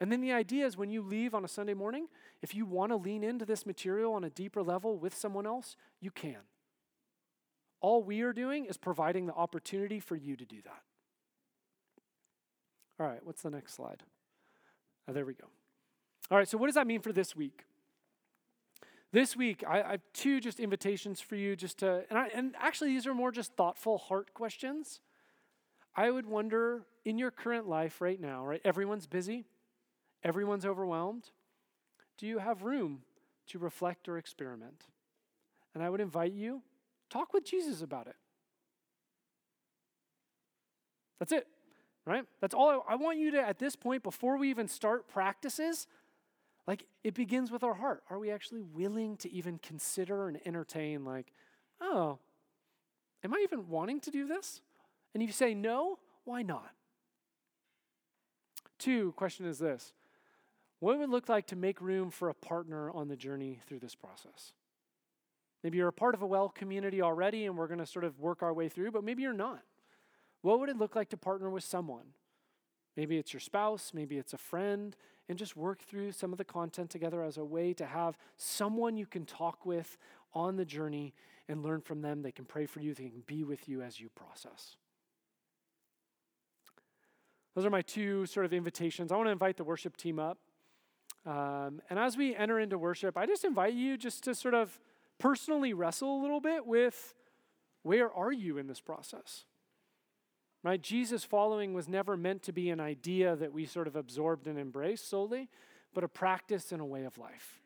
[0.02, 2.08] And then the idea is when you leave on a Sunday morning,
[2.42, 5.76] if you want to lean into this material on a deeper level with someone else,
[6.00, 6.38] you can.
[7.82, 10.84] All we are doing is providing the opportunity for you to do that.
[13.00, 14.04] All right, what's the next slide?
[15.08, 15.48] Oh, there we go.
[16.30, 17.66] All right, so what does that mean for this week?
[19.12, 22.56] This week, I, I have two just invitations for you, just to, and, I, and
[22.60, 25.00] actually, these are more just thoughtful heart questions.
[25.96, 28.62] I would wonder in your current life right now, right?
[28.64, 29.46] Everyone's busy,
[30.24, 31.32] everyone's overwhelmed.
[32.18, 33.04] Do you have room
[33.48, 34.84] to reflect or experiment?
[35.74, 36.62] And I would invite you,
[37.10, 38.16] talk with Jesus about it.
[41.18, 41.48] That's it
[42.10, 42.26] right?
[42.42, 45.86] That's all I, I, want you to, at this point, before we even start practices,
[46.68, 48.04] like it begins with our heart.
[48.10, 51.32] Are we actually willing to even consider and entertain, like,
[51.80, 52.18] oh,
[53.24, 54.62] am I even wanting to do this?
[55.14, 56.72] And if you say no, why not?
[58.80, 59.94] Two, question is this
[60.80, 63.80] What would it look like to make room for a partner on the journey through
[63.80, 64.54] this process?
[65.64, 68.20] Maybe you're a part of a well community already and we're going to sort of
[68.20, 69.62] work our way through, but maybe you're not.
[70.42, 72.14] What would it look like to partner with someone?
[72.96, 74.96] Maybe it's your spouse, maybe it's a friend,
[75.28, 78.98] and just work through some of the content together as a way to have someone
[78.98, 79.98] you can talk with
[80.34, 81.14] on the journey
[81.48, 82.22] and learn from them.
[82.22, 84.76] They can pray for you, they can be with you as you process.
[87.56, 89.12] Those are my two sort of invitations.
[89.12, 90.38] I want to invite the worship team up.
[91.26, 94.80] Um, and as we enter into worship, I just invite you just to sort of
[95.18, 97.14] personally wrestle a little bit with
[97.84, 99.46] where are you in this process?
[100.64, 100.82] Right?
[100.82, 104.60] Jesus following was never meant to be an idea that we sort of absorbed and
[104.60, 105.50] embraced solely,
[105.94, 107.62] but a practice and a way of life.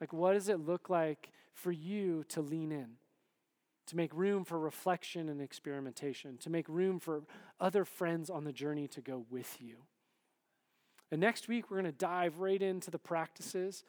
[0.00, 2.92] Like, what does it look like for you to lean in,
[3.86, 7.22] to make room for reflection and experimentation, to make room for
[7.60, 9.76] other friends on the journey to go with you?
[11.12, 13.84] And next week, we're going to dive right into the practices.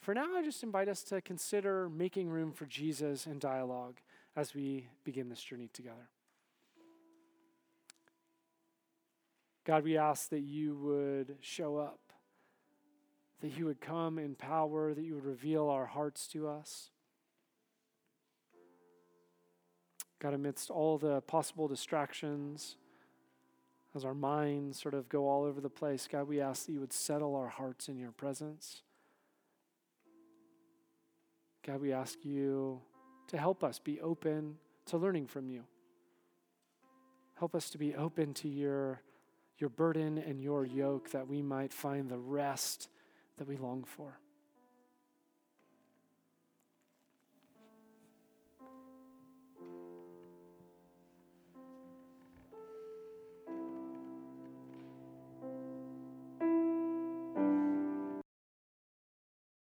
[0.00, 3.98] For now, I just invite us to consider making room for Jesus in dialogue
[4.34, 6.08] as we begin this journey together.
[9.70, 12.00] God, we ask that you would show up,
[13.40, 16.90] that you would come in power, that you would reveal our hearts to us.
[20.18, 22.74] God, amidst all the possible distractions,
[23.94, 26.80] as our minds sort of go all over the place, God, we ask that you
[26.80, 28.82] would settle our hearts in your presence.
[31.64, 32.80] God, we ask you
[33.28, 34.56] to help us be open
[34.86, 35.62] to learning from you.
[37.38, 39.00] Help us to be open to your,
[39.60, 42.88] your burden and your yoke that we might find the rest
[43.38, 44.18] that we long for.